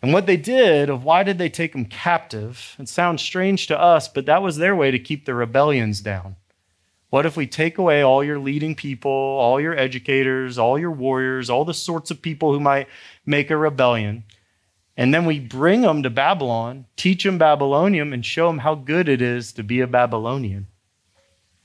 And 0.04 0.12
what 0.12 0.26
they 0.26 0.36
did, 0.36 0.90
of 0.90 1.06
why 1.06 1.24
did 1.24 1.38
they 1.38 1.48
take 1.48 1.72
them 1.72 1.86
captive? 1.86 2.76
It 2.78 2.90
sounds 2.90 3.22
strange 3.22 3.68
to 3.68 3.80
us, 3.80 4.10
but 4.10 4.26
that 4.26 4.44
was 4.44 4.58
their 4.58 4.76
way 4.76 4.92
to 4.92 5.00
keep 5.00 5.26
the 5.26 5.34
rebellions 5.34 6.02
down. 6.02 6.36
What 7.10 7.26
if 7.26 7.38
we 7.38 7.48
take 7.48 7.78
away 7.78 8.02
all 8.02 8.22
your 8.22 8.38
leading 8.38 8.76
people, 8.76 9.12
all 9.12 9.62
your 9.62 9.78
educators, 9.78 10.58
all 10.58 10.78
your 10.78 10.92
warriors, 10.92 11.50
all 11.50 11.64
the 11.64 11.74
sorts 11.74 12.12
of 12.12 12.22
people 12.22 12.52
who 12.52 12.60
might 12.60 12.90
make 13.26 13.50
a 13.50 13.56
rebellion, 13.56 14.26
and 14.98 15.14
then 15.14 15.24
we 15.26 15.40
bring 15.40 15.84
them 15.84 16.04
to 16.04 16.10
Babylon, 16.10 16.86
teach 16.98 17.24
them 17.24 17.38
Babylonian, 17.38 18.12
and 18.12 18.26
show 18.26 18.48
them 18.48 18.60
how 18.60 18.76
good 18.76 19.08
it 19.08 19.22
is 19.22 19.54
to 19.54 19.64
be 19.64 19.80
a 19.80 19.88
Babylonian? 19.88 20.68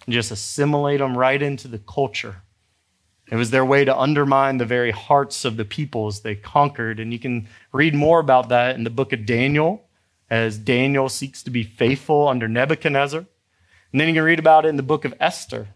And 0.06 0.14
just 0.14 0.30
assimilate 0.30 1.00
them 1.00 1.18
right 1.18 1.42
into 1.42 1.66
the 1.66 1.80
culture. 1.80 2.42
It 3.30 3.36
was 3.36 3.50
their 3.50 3.64
way 3.64 3.84
to 3.84 3.96
undermine 3.96 4.56
the 4.56 4.64
very 4.64 4.90
hearts 4.90 5.44
of 5.44 5.56
the 5.56 5.64
peoples 5.64 6.20
they 6.20 6.34
conquered. 6.34 6.98
And 6.98 7.12
you 7.12 7.18
can 7.18 7.46
read 7.72 7.94
more 7.94 8.20
about 8.20 8.48
that 8.48 8.74
in 8.74 8.84
the 8.84 8.90
book 8.90 9.12
of 9.12 9.26
Daniel, 9.26 9.84
as 10.30 10.58
Daniel 10.58 11.08
seeks 11.08 11.42
to 11.42 11.50
be 11.50 11.62
faithful 11.62 12.28
under 12.28 12.48
Nebuchadnezzar. 12.48 13.26
And 13.92 14.00
then 14.00 14.08
you 14.08 14.14
can 14.14 14.24
read 14.24 14.38
about 14.38 14.64
it 14.64 14.68
in 14.68 14.76
the 14.76 14.82
book 14.82 15.04
of 15.04 15.14
Esther 15.20 15.68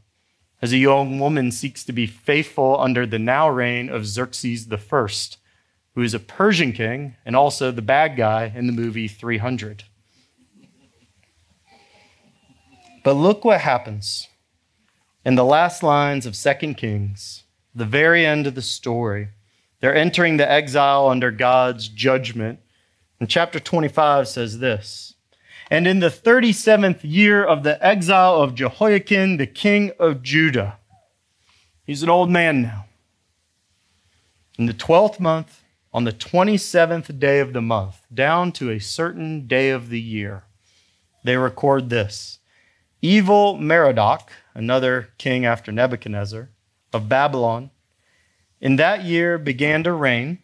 as 0.62 0.72
a 0.72 0.78
young 0.78 1.18
woman 1.18 1.50
seeks 1.50 1.84
to 1.84 1.92
be 1.92 2.06
faithful 2.06 2.80
under 2.80 3.04
the 3.04 3.18
now 3.18 3.48
reign 3.48 3.88
of 3.88 4.06
Xerxes 4.06 4.68
I, 4.72 5.06
who 5.94 6.02
is 6.02 6.14
a 6.14 6.20
Persian 6.20 6.72
king 6.72 7.16
and 7.26 7.34
also 7.34 7.70
the 7.70 7.82
bad 7.82 8.16
guy 8.16 8.52
in 8.54 8.66
the 8.66 8.72
movie 8.72 9.08
300. 9.08 9.84
But 13.02 13.14
look 13.14 13.44
what 13.44 13.60
happens 13.60 14.28
in 15.24 15.34
the 15.36 15.44
last 15.44 15.82
lines 15.82 16.26
of 16.26 16.34
2 16.34 16.74
Kings, 16.74 17.44
the 17.74 17.84
very 17.84 18.26
end 18.26 18.46
of 18.46 18.54
the 18.54 18.62
story. 18.62 19.28
They're 19.80 19.94
entering 19.94 20.36
the 20.36 20.50
exile 20.50 21.08
under 21.08 21.30
God's 21.30 21.88
judgment. 21.88 22.60
And 23.18 23.28
chapter 23.28 23.60
25 23.60 24.28
says 24.28 24.58
this 24.58 25.14
And 25.70 25.86
in 25.86 26.00
the 26.00 26.08
37th 26.08 27.00
year 27.02 27.44
of 27.44 27.62
the 27.62 27.84
exile 27.84 28.42
of 28.42 28.54
Jehoiakim, 28.54 29.36
the 29.36 29.46
king 29.46 29.92
of 29.98 30.22
Judah, 30.22 30.78
he's 31.84 32.02
an 32.02 32.10
old 32.10 32.30
man 32.30 32.62
now. 32.62 32.86
In 34.58 34.66
the 34.66 34.74
12th 34.74 35.18
month, 35.18 35.62
on 35.94 36.04
the 36.04 36.12
27th 36.12 37.18
day 37.18 37.40
of 37.40 37.52
the 37.52 37.62
month, 37.62 38.06
down 38.12 38.52
to 38.52 38.70
a 38.70 38.78
certain 38.78 39.46
day 39.46 39.70
of 39.70 39.88
the 39.88 40.00
year, 40.00 40.44
they 41.24 41.36
record 41.36 41.90
this 41.90 42.38
Evil 43.00 43.56
Merodach, 43.56 44.28
another 44.54 45.08
king 45.18 45.44
after 45.44 45.72
Nebuchadnezzar, 45.72 46.50
of 46.92 47.08
Babylon, 47.08 47.70
in 48.60 48.76
that 48.76 49.04
year 49.04 49.38
began 49.38 49.82
to 49.84 49.92
reign, 49.92 50.38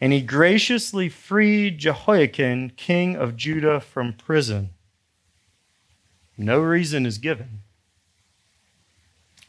and 0.00 0.12
he 0.12 0.20
graciously 0.20 1.08
freed 1.08 1.78
Jehoiachin, 1.78 2.72
king 2.76 3.16
of 3.16 3.36
Judah, 3.36 3.80
from 3.80 4.12
prison. 4.12 4.70
No 6.36 6.60
reason 6.60 7.04
is 7.04 7.18
given. 7.18 7.62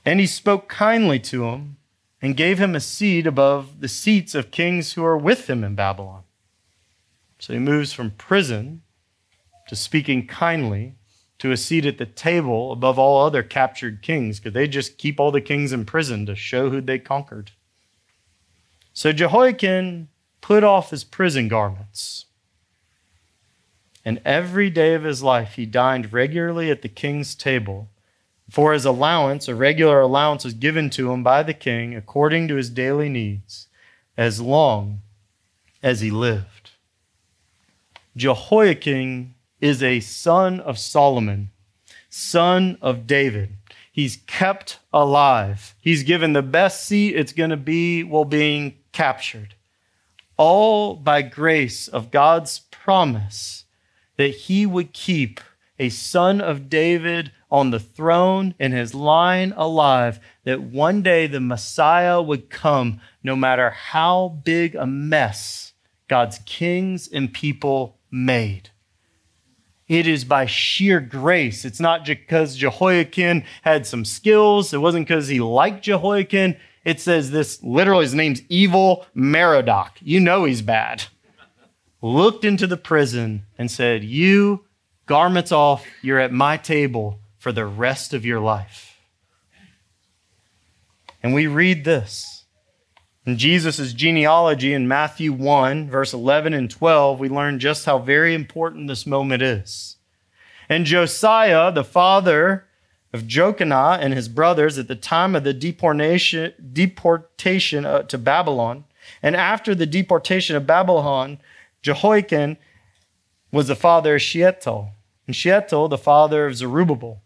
And 0.05 0.19
he 0.19 0.27
spoke 0.27 0.67
kindly 0.67 1.19
to 1.19 1.45
him 1.45 1.77
and 2.21 2.35
gave 2.35 2.59
him 2.59 2.75
a 2.75 2.79
seat 2.79 3.27
above 3.27 3.79
the 3.79 3.87
seats 3.87 4.35
of 4.35 4.51
kings 4.51 4.93
who 4.93 5.05
are 5.05 5.17
with 5.17 5.49
him 5.49 5.63
in 5.63 5.75
Babylon. 5.75 6.23
So 7.37 7.53
he 7.53 7.59
moves 7.59 7.93
from 7.93 8.11
prison 8.11 8.81
to 9.67 9.75
speaking 9.75 10.27
kindly 10.27 10.95
to 11.39 11.52
a 11.52 11.58
seat 11.58 11.86
at 11.86 11.97
the 11.97 12.06
table 12.06 12.71
above 12.71 12.99
all 12.99 13.25
other 13.25 13.41
captured 13.41 14.02
kings 14.02 14.39
because 14.39 14.54
they 14.54 14.67
just 14.67 14.97
keep 14.97 15.19
all 15.19 15.32
the 15.32 15.41
kings 15.41 15.71
in 15.71 15.86
prison 15.86 16.25
to 16.25 16.36
show 16.36 16.69
who 16.69 16.82
they 16.82 16.99
conquered. 16.99 17.52
So 18.93 19.13
Jehoiachin 19.13 20.10
put 20.41 20.63
off 20.63 20.91
his 20.91 21.04
prison 21.04 21.47
garments. 21.47 22.25
And 24.04 24.21
every 24.25 24.69
day 24.69 24.93
of 24.93 25.04
his 25.04 25.23
life 25.23 25.54
he 25.54 25.65
dined 25.65 26.12
regularly 26.12 26.69
at 26.69 26.82
the 26.82 26.89
king's 26.89 27.36
table. 27.36 27.89
For 28.49 28.73
his 28.73 28.86
allowance, 28.86 29.47
a 29.47 29.56
regular 29.56 30.02
allowance 30.02 30.43
was 30.43 30.54
given 30.54 30.89
to 30.91 31.12
him 31.12 31.23
by 31.23 31.43
the 31.43 31.54
king 31.54 31.95
according 31.95 32.47
to 32.47 32.56
his 32.56 32.69
daily 32.69 33.08
needs, 33.08 33.67
as 34.17 34.41
long 34.41 35.02
as 35.84 36.02
he 36.02 36.10
lived. 36.10 36.71
Jehoiachin 38.17 39.36
is 39.61 39.83
a 39.83 39.99
son 39.99 40.59
of 40.59 40.77
Solomon, 40.77 41.51
son 42.09 42.77
of 42.81 43.07
David. 43.07 43.55
He's 43.91 44.17
kept 44.27 44.79
alive. 44.93 45.75
He's 45.81 46.03
given 46.03 46.33
the 46.33 46.41
best 46.41 46.85
seat 46.85 47.15
it's 47.15 47.33
going 47.33 47.49
to 47.49 47.57
be 47.57 48.03
while 48.03 48.25
being 48.25 48.75
captured. 48.91 49.55
All 50.37 50.95
by 50.95 51.21
grace 51.21 51.87
of 51.87 52.11
God's 52.11 52.59
promise 52.71 53.65
that 54.17 54.29
he 54.29 54.65
would 54.65 54.93
keep 54.93 55.41
a 55.77 55.89
son 55.89 56.41
of 56.41 56.69
David 56.69 57.31
on 57.51 57.71
the 57.71 57.79
throne 57.79 58.53
and 58.59 58.73
his 58.73 58.93
line 58.93 59.53
alive, 59.55 60.19
that 60.43 60.61
one 60.61 61.01
day 61.01 61.25
the 61.25 61.39
Messiah 61.39 62.21
would 62.21 62.49
come, 62.49 62.99
no 63.23 63.35
matter 63.35 63.69
how 63.69 64.39
big 64.43 64.75
a 64.75 64.85
mess 64.85 65.73
God's 66.07 66.39
kings 66.45 67.07
and 67.07 67.33
people 67.33 67.97
made. 68.11 68.69
It 69.89 70.06
is 70.06 70.23
by 70.23 70.45
sheer 70.45 70.99
grace. 70.99 71.65
It's 71.65 71.80
not 71.80 72.06
because 72.06 72.56
Jehoiachin 72.56 73.43
had 73.63 73.88
some 73.88 74.06
skills. 74.06 74.71
It 74.71 74.78
wasn't 74.78 75.08
because 75.08 75.28
he 75.28 75.41
liked 75.41 75.84
Jehoiachin. 75.84 76.58
It 76.86 77.02
says 77.02 77.32
this 77.32 77.62
literally, 77.63 78.06
his 78.06 78.13
name's 78.13 78.43
Evil 78.49 79.08
Merodach. 79.15 79.93
You 79.99 80.19
know 80.19 80.45
he's 80.45 80.62
bad. 80.62 81.06
Looked 82.02 82.45
into 82.45 82.67
the 82.67 82.78
prison 82.78 83.45
and 83.58 83.69
said, 83.69 84.04
You, 84.04 84.65
garments 85.08 85.52
off, 85.52 85.86
you're 86.04 86.19
at 86.19 86.32
my 86.32 86.56
table 86.56 87.19
for 87.39 87.52
the 87.52 87.65
rest 87.65 88.13
of 88.13 88.25
your 88.25 88.39
life. 88.39 88.95
And 91.23 91.34
we 91.34 91.47
read 91.47 91.84
this. 91.84 92.38
In 93.29 93.37
Jesus' 93.37 93.93
genealogy 93.93 94.73
in 94.73 94.87
Matthew 94.87 95.31
1, 95.31 95.87
verse 95.87 96.13
11 96.13 96.55
and 96.55 96.67
12, 96.67 97.19
we 97.19 97.29
learn 97.29 97.59
just 97.59 97.85
how 97.85 97.99
very 97.99 98.33
important 98.33 98.87
this 98.87 99.05
moment 99.05 99.43
is. 99.43 99.97
And 100.67 100.83
Josiah, 100.83 101.71
the 101.71 101.83
father 101.83 102.65
of 103.13 103.27
Jeconiah 103.27 103.99
and 104.01 104.15
his 104.15 104.29
brothers 104.29 104.79
at 104.79 104.87
the 104.87 104.95
time 104.95 105.35
of 105.35 105.43
the 105.43 105.53
deportation, 105.53 106.55
deportation 106.73 107.85
uh, 107.85 108.01
to 108.01 108.17
Babylon, 108.17 108.85
and 109.21 109.35
after 109.35 109.75
the 109.75 109.85
deportation 109.85 110.55
of 110.55 110.65
Babylon, 110.65 111.37
Jehoiakim 111.83 112.57
was 113.51 113.67
the 113.67 113.75
father 113.75 114.15
of 114.15 114.23
Shealtiel, 114.23 114.93
and 115.27 115.35
Shealtiel 115.35 115.87
the 115.87 115.99
father 115.99 116.47
of 116.47 116.55
Zerubbabel, 116.55 117.21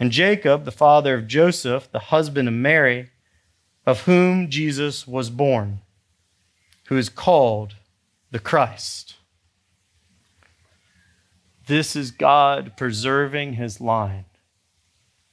and 0.00 0.10
Jacob 0.10 0.64
the 0.64 0.72
father 0.72 1.14
of 1.14 1.28
Joseph, 1.28 1.92
the 1.92 2.10
husband 2.10 2.48
of 2.48 2.54
Mary, 2.54 3.11
of 3.86 4.02
whom 4.02 4.48
Jesus 4.48 5.06
was 5.06 5.30
born, 5.30 5.80
who 6.86 6.96
is 6.96 7.08
called 7.08 7.76
the 8.30 8.38
Christ. 8.38 9.16
This 11.66 11.96
is 11.96 12.10
God 12.10 12.76
preserving 12.76 13.54
his 13.54 13.80
line 13.80 14.24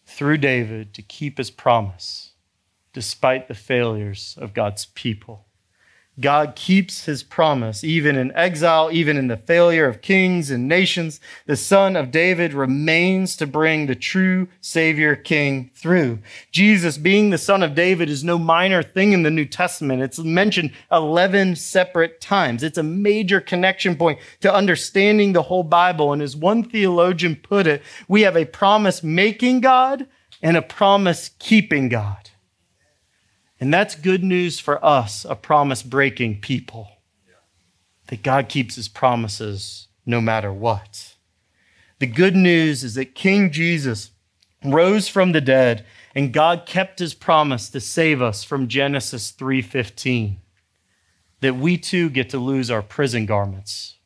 through 0.05 0.37
David 0.37 0.93
to 0.93 1.01
keep 1.01 1.37
his 1.37 1.51
promise 1.51 2.31
despite 2.93 3.47
the 3.47 3.55
failures 3.55 4.35
of 4.39 4.53
God's 4.53 4.85
people. 4.85 5.45
God 6.19 6.55
keeps 6.55 7.05
his 7.05 7.23
promise, 7.23 7.83
even 7.83 8.15
in 8.15 8.35
exile, 8.35 8.89
even 8.91 9.15
in 9.15 9.27
the 9.27 9.37
failure 9.37 9.87
of 9.87 10.01
kings 10.01 10.51
and 10.51 10.67
nations. 10.67 11.19
The 11.45 11.55
son 11.55 11.95
of 11.95 12.11
David 12.11 12.53
remains 12.53 13.37
to 13.37 13.47
bring 13.47 13.85
the 13.85 13.95
true 13.95 14.47
Savior 14.59 15.15
King 15.15 15.71
through. 15.75 16.19
Jesus, 16.51 16.97
being 16.97 17.29
the 17.29 17.37
son 17.37 17.63
of 17.63 17.75
David, 17.75 18.09
is 18.09 18.23
no 18.23 18.37
minor 18.37 18.83
thing 18.83 19.13
in 19.13 19.23
the 19.23 19.31
New 19.31 19.45
Testament. 19.45 20.01
It's 20.01 20.19
mentioned 20.19 20.71
11 20.91 21.55
separate 21.55 22.19
times. 22.19 22.63
It's 22.63 22.77
a 22.77 22.83
major 22.83 23.39
connection 23.39 23.95
point 23.95 24.19
to 24.41 24.53
understanding 24.53 25.33
the 25.33 25.43
whole 25.43 25.63
Bible. 25.63 26.11
And 26.11 26.21
as 26.21 26.35
one 26.35 26.63
theologian 26.63 27.35
put 27.37 27.65
it, 27.65 27.81
we 28.07 28.21
have 28.21 28.35
a 28.35 28.45
promise 28.45 29.03
making 29.03 29.61
God 29.61 30.07
and 30.41 30.57
a 30.57 30.61
promise 30.61 31.31
keeping 31.39 31.89
God. 31.89 32.28
And 33.59 33.73
that's 33.73 33.95
good 33.95 34.23
news 34.23 34.59
for 34.59 34.83
us, 34.83 35.25
a 35.25 35.35
promise 35.35 35.83
breaking 35.83 36.41
people. 36.41 36.87
That 38.07 38.23
God 38.23 38.49
keeps 38.49 38.75
his 38.75 38.87
promises 38.87 39.87
no 40.05 40.21
matter 40.21 40.51
what. 40.51 41.15
The 41.99 42.07
good 42.07 42.35
news 42.35 42.83
is 42.83 42.95
that 42.95 43.13
King 43.13 43.51
Jesus 43.51 44.11
rose 44.63 45.07
from 45.07 45.33
the 45.33 45.41
dead 45.41 45.85
and 46.15 46.33
God 46.33 46.65
kept 46.65 46.99
his 46.99 47.13
promise 47.13 47.69
to 47.69 47.79
save 47.79 48.21
us 48.21 48.43
from 48.43 48.67
Genesis 48.67 49.31
3:15. 49.31 50.41
That 51.41 51.57
we 51.57 51.77
too 51.77 52.09
get 52.09 52.29
to 52.31 52.39
lose 52.39 52.71
our 52.71 52.81
prison 52.81 53.25
garments. 53.25 53.97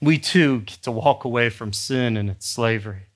We 0.00 0.18
too 0.18 0.60
get 0.60 0.82
to 0.82 0.92
walk 0.92 1.24
away 1.24 1.48
from 1.50 1.72
sin 1.72 2.16
and 2.16 2.30
its 2.30 2.46
slavery. 2.46 3.06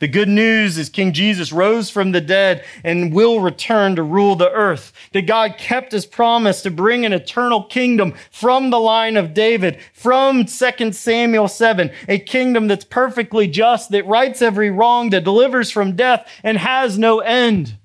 The 0.00 0.08
good 0.08 0.28
news 0.28 0.78
is 0.78 0.88
King 0.88 1.12
Jesus 1.12 1.52
rose 1.52 1.90
from 1.90 2.12
the 2.12 2.20
dead 2.20 2.64
and 2.82 3.12
will 3.12 3.40
return 3.40 3.96
to 3.96 4.02
rule 4.02 4.36
the 4.36 4.50
earth. 4.50 4.92
That 5.12 5.26
God 5.26 5.56
kept 5.58 5.92
his 5.92 6.06
promise 6.06 6.62
to 6.62 6.70
bring 6.70 7.04
an 7.04 7.12
eternal 7.12 7.64
kingdom 7.64 8.14
from 8.30 8.70
the 8.70 8.80
line 8.80 9.16
of 9.16 9.34
David, 9.34 9.78
from 9.92 10.44
2 10.44 10.92
Samuel 10.92 11.48
7, 11.48 11.90
a 12.08 12.18
kingdom 12.18 12.68
that's 12.68 12.84
perfectly 12.84 13.46
just, 13.46 13.90
that 13.90 14.06
rights 14.06 14.42
every 14.42 14.70
wrong, 14.70 15.10
that 15.10 15.24
delivers 15.24 15.70
from 15.70 15.96
death 15.96 16.28
and 16.42 16.58
has 16.58 16.98
no 16.98 17.20
end. 17.20 17.76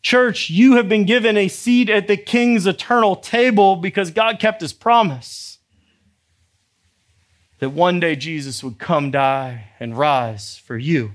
Church, 0.00 0.48
you 0.48 0.76
have 0.76 0.88
been 0.88 1.04
given 1.04 1.36
a 1.36 1.48
seat 1.48 1.90
at 1.90 2.06
the 2.06 2.16
king's 2.16 2.66
eternal 2.66 3.16
table 3.16 3.76
because 3.76 4.10
God 4.10 4.38
kept 4.38 4.60
his 4.60 4.72
promise 4.72 5.58
that 7.58 7.70
one 7.70 8.00
day 8.00 8.16
Jesus 8.16 8.62
would 8.62 8.78
come, 8.78 9.10
die, 9.10 9.70
and 9.80 9.98
rise 9.98 10.56
for 10.56 10.76
you. 10.78 11.12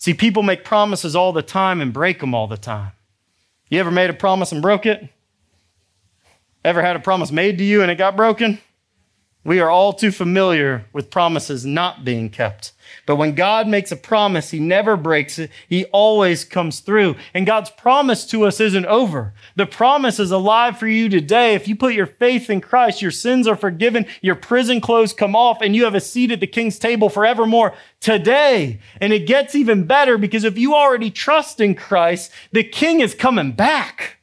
See, 0.00 0.14
people 0.14 0.42
make 0.42 0.64
promises 0.64 1.14
all 1.14 1.32
the 1.32 1.42
time 1.42 1.82
and 1.82 1.92
break 1.92 2.20
them 2.20 2.34
all 2.34 2.46
the 2.46 2.56
time. 2.56 2.92
You 3.68 3.78
ever 3.80 3.90
made 3.90 4.08
a 4.08 4.14
promise 4.14 4.50
and 4.50 4.62
broke 4.62 4.86
it? 4.86 5.10
Ever 6.64 6.80
had 6.80 6.96
a 6.96 7.00
promise 7.00 7.30
made 7.30 7.58
to 7.58 7.64
you 7.64 7.82
and 7.82 7.90
it 7.90 7.96
got 7.96 8.16
broken? 8.16 8.58
We 9.42 9.58
are 9.58 9.70
all 9.70 9.94
too 9.94 10.12
familiar 10.12 10.84
with 10.92 11.10
promises 11.10 11.64
not 11.64 12.04
being 12.04 12.28
kept. 12.28 12.72
But 13.06 13.16
when 13.16 13.34
God 13.34 13.66
makes 13.66 13.90
a 13.90 13.96
promise, 13.96 14.50
He 14.50 14.60
never 14.60 14.98
breaks 14.98 15.38
it. 15.38 15.50
He 15.66 15.86
always 15.86 16.44
comes 16.44 16.80
through. 16.80 17.16
And 17.32 17.46
God's 17.46 17.70
promise 17.70 18.26
to 18.26 18.44
us 18.44 18.60
isn't 18.60 18.84
over. 18.84 19.32
The 19.56 19.64
promise 19.64 20.18
is 20.18 20.30
alive 20.30 20.78
for 20.78 20.86
you 20.86 21.08
today. 21.08 21.54
If 21.54 21.68
you 21.68 21.74
put 21.74 21.94
your 21.94 22.06
faith 22.06 22.50
in 22.50 22.60
Christ, 22.60 23.00
your 23.00 23.10
sins 23.10 23.46
are 23.46 23.56
forgiven, 23.56 24.04
your 24.20 24.34
prison 24.34 24.78
clothes 24.78 25.14
come 25.14 25.34
off, 25.34 25.62
and 25.62 25.74
you 25.74 25.84
have 25.84 25.94
a 25.94 26.00
seat 26.00 26.30
at 26.30 26.40
the 26.40 26.46
king's 26.46 26.78
table 26.78 27.08
forevermore 27.08 27.74
today. 28.00 28.78
And 29.00 29.12
it 29.12 29.26
gets 29.26 29.54
even 29.54 29.86
better 29.86 30.18
because 30.18 30.44
if 30.44 30.58
you 30.58 30.74
already 30.74 31.10
trust 31.10 31.60
in 31.60 31.74
Christ, 31.76 32.30
the 32.52 32.64
king 32.64 33.00
is 33.00 33.14
coming 33.14 33.52
back. 33.52 34.18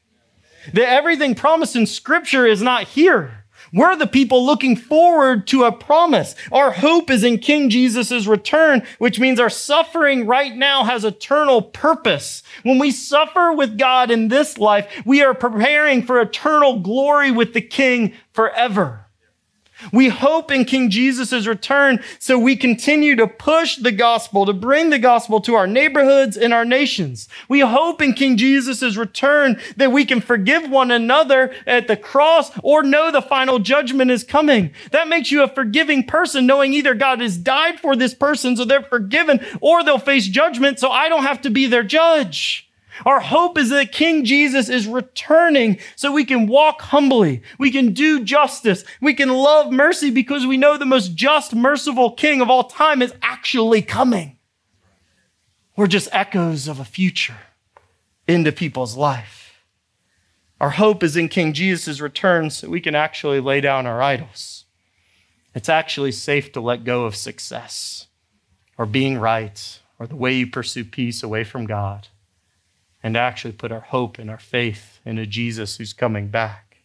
That 0.74 0.89
everything 0.89 1.34
promised 1.34 1.76
in 1.76 1.88
Scripture 1.88 2.45
is 2.45 2.61
not 2.61 2.84
here. 2.84 3.45
We're 3.74 3.95
the 3.95 4.07
people 4.07 4.45
looking 4.45 4.76
forward 4.76 5.47
to 5.47 5.63
a 5.63 5.72
promise. 5.72 6.36
Our 6.51 6.72
hope 6.72 7.09
is 7.09 7.24
in 7.24 7.39
King 7.39 7.70
Jesus' 7.70 8.28
return, 8.28 8.84
which 8.99 9.20
means 9.20 9.39
our 9.39 9.49
suffering 9.49 10.26
right 10.26 10.55
now 10.55 10.84
has 10.84 11.03
eternal 11.03 11.61
purpose. 11.61 12.43
When 12.63 12.80
we 12.80 12.91
suffer 12.91 13.51
with 13.51 13.78
God 13.78 14.11
in 14.11 14.28
this 14.28 14.57
life, 14.57 15.01
we 15.05 15.22
are 15.22 15.34
preparing 15.34 16.03
for 16.03 16.20
eternal 16.20 16.80
glory 16.80 17.32
with 17.32 17.53
the 17.53 17.61
King 17.61 18.13
forever. 18.34 19.06
We 19.91 20.09
hope 20.09 20.51
in 20.51 20.65
King 20.65 20.89
Jesus' 20.89 21.45
return, 21.45 22.03
so 22.19 22.38
we 22.38 22.55
continue 22.55 23.15
to 23.15 23.28
push 23.28 23.78
the 23.78 23.91
gospel, 23.91 24.45
to 24.45 24.53
bring 24.53 24.89
the 24.89 24.99
gospel 24.99 25.39
to 25.41 25.55
our 25.55 25.67
neighborhoods 25.67 26.38
and 26.38 26.53
our 26.53 26.65
nations. 26.65 27.28
We 27.47 27.61
hope 27.61 28.01
in 28.01 28.13
King 28.13 28.38
Jesus' 28.38 28.95
return 28.95 29.59
that 29.75 29.91
we 29.91 30.05
can 30.05 30.21
forgive 30.21 30.69
one 30.69 30.91
another 30.91 31.53
at 31.65 31.88
the 31.88 31.97
cross 31.97 32.51
or 32.63 32.84
know 32.84 33.11
the 33.11 33.21
final 33.21 33.59
judgment 33.59 34.11
is 34.11 34.23
coming. 34.23 34.71
That 34.91 35.07
makes 35.07 35.32
you 35.32 35.43
a 35.43 35.47
forgiving 35.47 36.03
person, 36.03 36.45
knowing 36.45 36.73
either 36.73 36.93
God 36.93 37.21
has 37.21 37.38
died 37.38 37.80
for 37.80 37.95
this 37.95 38.13
person, 38.13 38.57
so 38.57 38.65
they're 38.65 38.84
forgiven, 38.84 39.45
or 39.61 39.84
they'll 39.84 39.99
face 39.99 40.28
judgment, 40.28 40.80
so 40.80 40.91
I 40.91 41.09
don't 41.09 41.23
have 41.23 41.41
to 41.41 41.49
be 41.49 41.67
their 41.67 41.84
judge. 41.84 42.66
Our 43.05 43.19
hope 43.19 43.57
is 43.57 43.69
that 43.69 43.91
King 43.91 44.25
Jesus 44.25 44.69
is 44.69 44.87
returning 44.87 45.79
so 45.95 46.11
we 46.11 46.25
can 46.25 46.47
walk 46.47 46.81
humbly. 46.81 47.41
We 47.59 47.71
can 47.71 47.93
do 47.93 48.23
justice. 48.23 48.83
We 49.01 49.13
can 49.13 49.29
love 49.29 49.71
mercy 49.71 50.09
because 50.09 50.45
we 50.45 50.57
know 50.57 50.77
the 50.77 50.85
most 50.85 51.15
just, 51.15 51.53
merciful 51.53 52.11
King 52.11 52.41
of 52.41 52.49
all 52.49 52.63
time 52.63 53.01
is 53.01 53.13
actually 53.21 53.81
coming. 53.81 54.37
We're 55.75 55.87
just 55.87 56.09
echoes 56.11 56.67
of 56.67 56.79
a 56.79 56.85
future 56.85 57.37
into 58.27 58.51
people's 58.51 58.95
life. 58.95 59.63
Our 60.59 60.71
hope 60.71 61.03
is 61.03 61.15
in 61.15 61.29
King 61.29 61.53
Jesus' 61.53 62.01
return 62.01 62.49
so 62.49 62.69
we 62.69 62.81
can 62.81 62.95
actually 62.95 63.39
lay 63.39 63.61
down 63.61 63.85
our 63.85 64.01
idols. 64.01 64.65
It's 65.53 65.69
actually 65.69 66.11
safe 66.11 66.51
to 66.53 66.61
let 66.61 66.83
go 66.83 67.05
of 67.05 67.15
success 67.15 68.07
or 68.77 68.85
being 68.87 69.19
right 69.19 69.79
or 69.99 70.07
the 70.07 70.15
way 70.15 70.33
you 70.33 70.47
pursue 70.47 70.83
peace 70.83 71.21
away 71.21 71.43
from 71.43 71.65
God 71.65 72.07
and 73.07 73.15
actually 73.15 73.53
put 73.53 73.71
our 73.71 73.79
hope 73.79 74.19
and 74.19 74.29
our 74.29 74.37
faith 74.37 74.99
in 75.05 75.17
a 75.17 75.25
Jesus 75.25 75.77
who's 75.77 75.93
coming 75.93 76.27
back. 76.27 76.79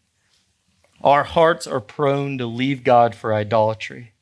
Our 1.02 1.24
hearts 1.24 1.66
are 1.66 1.80
prone 1.80 2.38
to 2.38 2.46
leave 2.46 2.84
God 2.84 3.16
for 3.16 3.34
idolatry, 3.34 4.12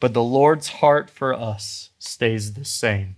but 0.00 0.14
the 0.14 0.22
Lord's 0.22 0.68
heart 0.80 1.08
for 1.08 1.32
us 1.32 1.90
stays 1.96 2.54
the 2.54 2.64
same. 2.64 3.14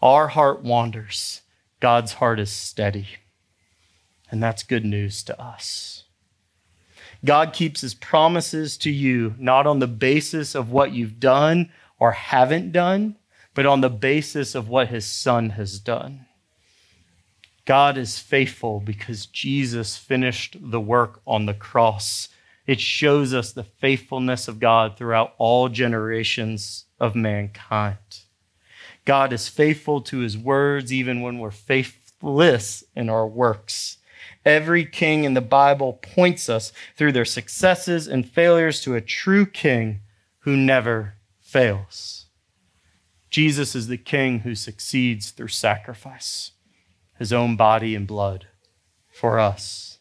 Our 0.00 0.28
heart 0.28 0.62
wanders, 0.62 1.42
God's 1.80 2.12
heart 2.12 2.38
is 2.38 2.52
steady. 2.52 3.08
And 4.30 4.40
that's 4.40 4.62
good 4.62 4.84
news 4.84 5.24
to 5.24 5.42
us. 5.42 6.04
God 7.24 7.52
keeps 7.52 7.80
his 7.80 7.94
promises 7.94 8.76
to 8.78 8.90
you 8.92 9.34
not 9.36 9.66
on 9.66 9.80
the 9.80 9.88
basis 9.88 10.54
of 10.54 10.70
what 10.70 10.92
you've 10.92 11.18
done 11.18 11.72
or 11.98 12.12
haven't 12.12 12.70
done, 12.70 13.16
but 13.52 13.66
on 13.66 13.80
the 13.80 13.90
basis 13.90 14.54
of 14.54 14.68
what 14.68 14.90
his 14.90 15.04
son 15.04 15.50
has 15.50 15.80
done. 15.80 16.26
God 17.64 17.96
is 17.96 18.18
faithful 18.18 18.80
because 18.80 19.26
Jesus 19.26 19.96
finished 19.96 20.56
the 20.60 20.80
work 20.80 21.20
on 21.26 21.46
the 21.46 21.54
cross. 21.54 22.28
It 22.66 22.80
shows 22.80 23.32
us 23.32 23.52
the 23.52 23.64
faithfulness 23.64 24.48
of 24.48 24.58
God 24.58 24.96
throughout 24.96 25.34
all 25.38 25.68
generations 25.68 26.86
of 26.98 27.14
mankind. 27.14 27.98
God 29.04 29.32
is 29.32 29.48
faithful 29.48 30.00
to 30.02 30.18
his 30.18 30.36
words 30.36 30.92
even 30.92 31.20
when 31.22 31.38
we're 31.38 31.50
faithless 31.52 32.82
in 32.96 33.08
our 33.08 33.26
works. 33.26 33.98
Every 34.44 34.84
king 34.84 35.22
in 35.22 35.34
the 35.34 35.40
Bible 35.40 35.94
points 35.94 36.48
us 36.48 36.72
through 36.96 37.12
their 37.12 37.24
successes 37.24 38.08
and 38.08 38.28
failures 38.28 38.80
to 38.82 38.96
a 38.96 39.00
true 39.00 39.46
king 39.46 40.00
who 40.40 40.56
never 40.56 41.14
fails. 41.40 42.26
Jesus 43.30 43.76
is 43.76 43.86
the 43.86 43.98
king 43.98 44.40
who 44.40 44.56
succeeds 44.56 45.30
through 45.30 45.48
sacrifice 45.48 46.52
his 47.22 47.32
own 47.32 47.54
body 47.54 47.94
and 47.94 48.08
blood 48.08 48.48
for 49.12 49.38
us. 49.38 50.00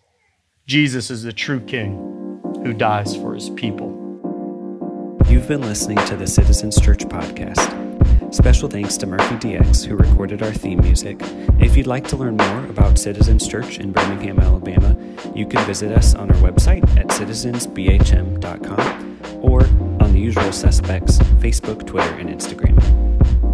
Jesus 0.66 1.12
is 1.12 1.22
the 1.22 1.32
true 1.32 1.60
King 1.60 2.42
who 2.64 2.74
dies 2.74 3.16
for 3.16 3.36
his 3.36 3.52
people. 3.52 3.90
You've 5.30 5.48
been 5.48 5.62
listening 5.62 6.00
to 6.08 6.16
the 6.16 6.26
Citizens 6.26 6.82
Church 6.82 7.02
podcast. 7.02 8.34
Special 8.34 8.68
thanks 8.68 8.98
to 8.98 9.06
Murphy 9.06 9.36
DX, 9.36 9.86
who 9.86 9.96
recorded 9.96 10.42
our 10.42 10.52
theme 10.52 10.82
music. 10.82 11.20
If 11.60 11.78
you'd 11.78 11.86
like 11.86 12.08
to 12.08 12.18
learn 12.18 12.38
more 12.38 12.66
about 12.66 12.98
Citizens 12.98 13.48
Church 13.48 13.78
in 13.78 13.92
Birmingham, 13.92 14.40
Alabama, 14.40 14.98
you 15.36 15.46
can 15.46 15.64
visit 15.68 15.92
us 15.92 16.16
on 16.16 16.32
our 16.32 16.38
website 16.38 16.82
at 16.98 17.10
citizensbhm.com 17.10 19.20
or 19.44 19.62
on 20.04 20.12
the 20.12 20.20
usual 20.20 20.52
suspects 20.52 21.20
Facebook, 21.40 21.86
Twitter, 21.86 22.16
and 22.16 22.30
Instagram. 22.30 23.51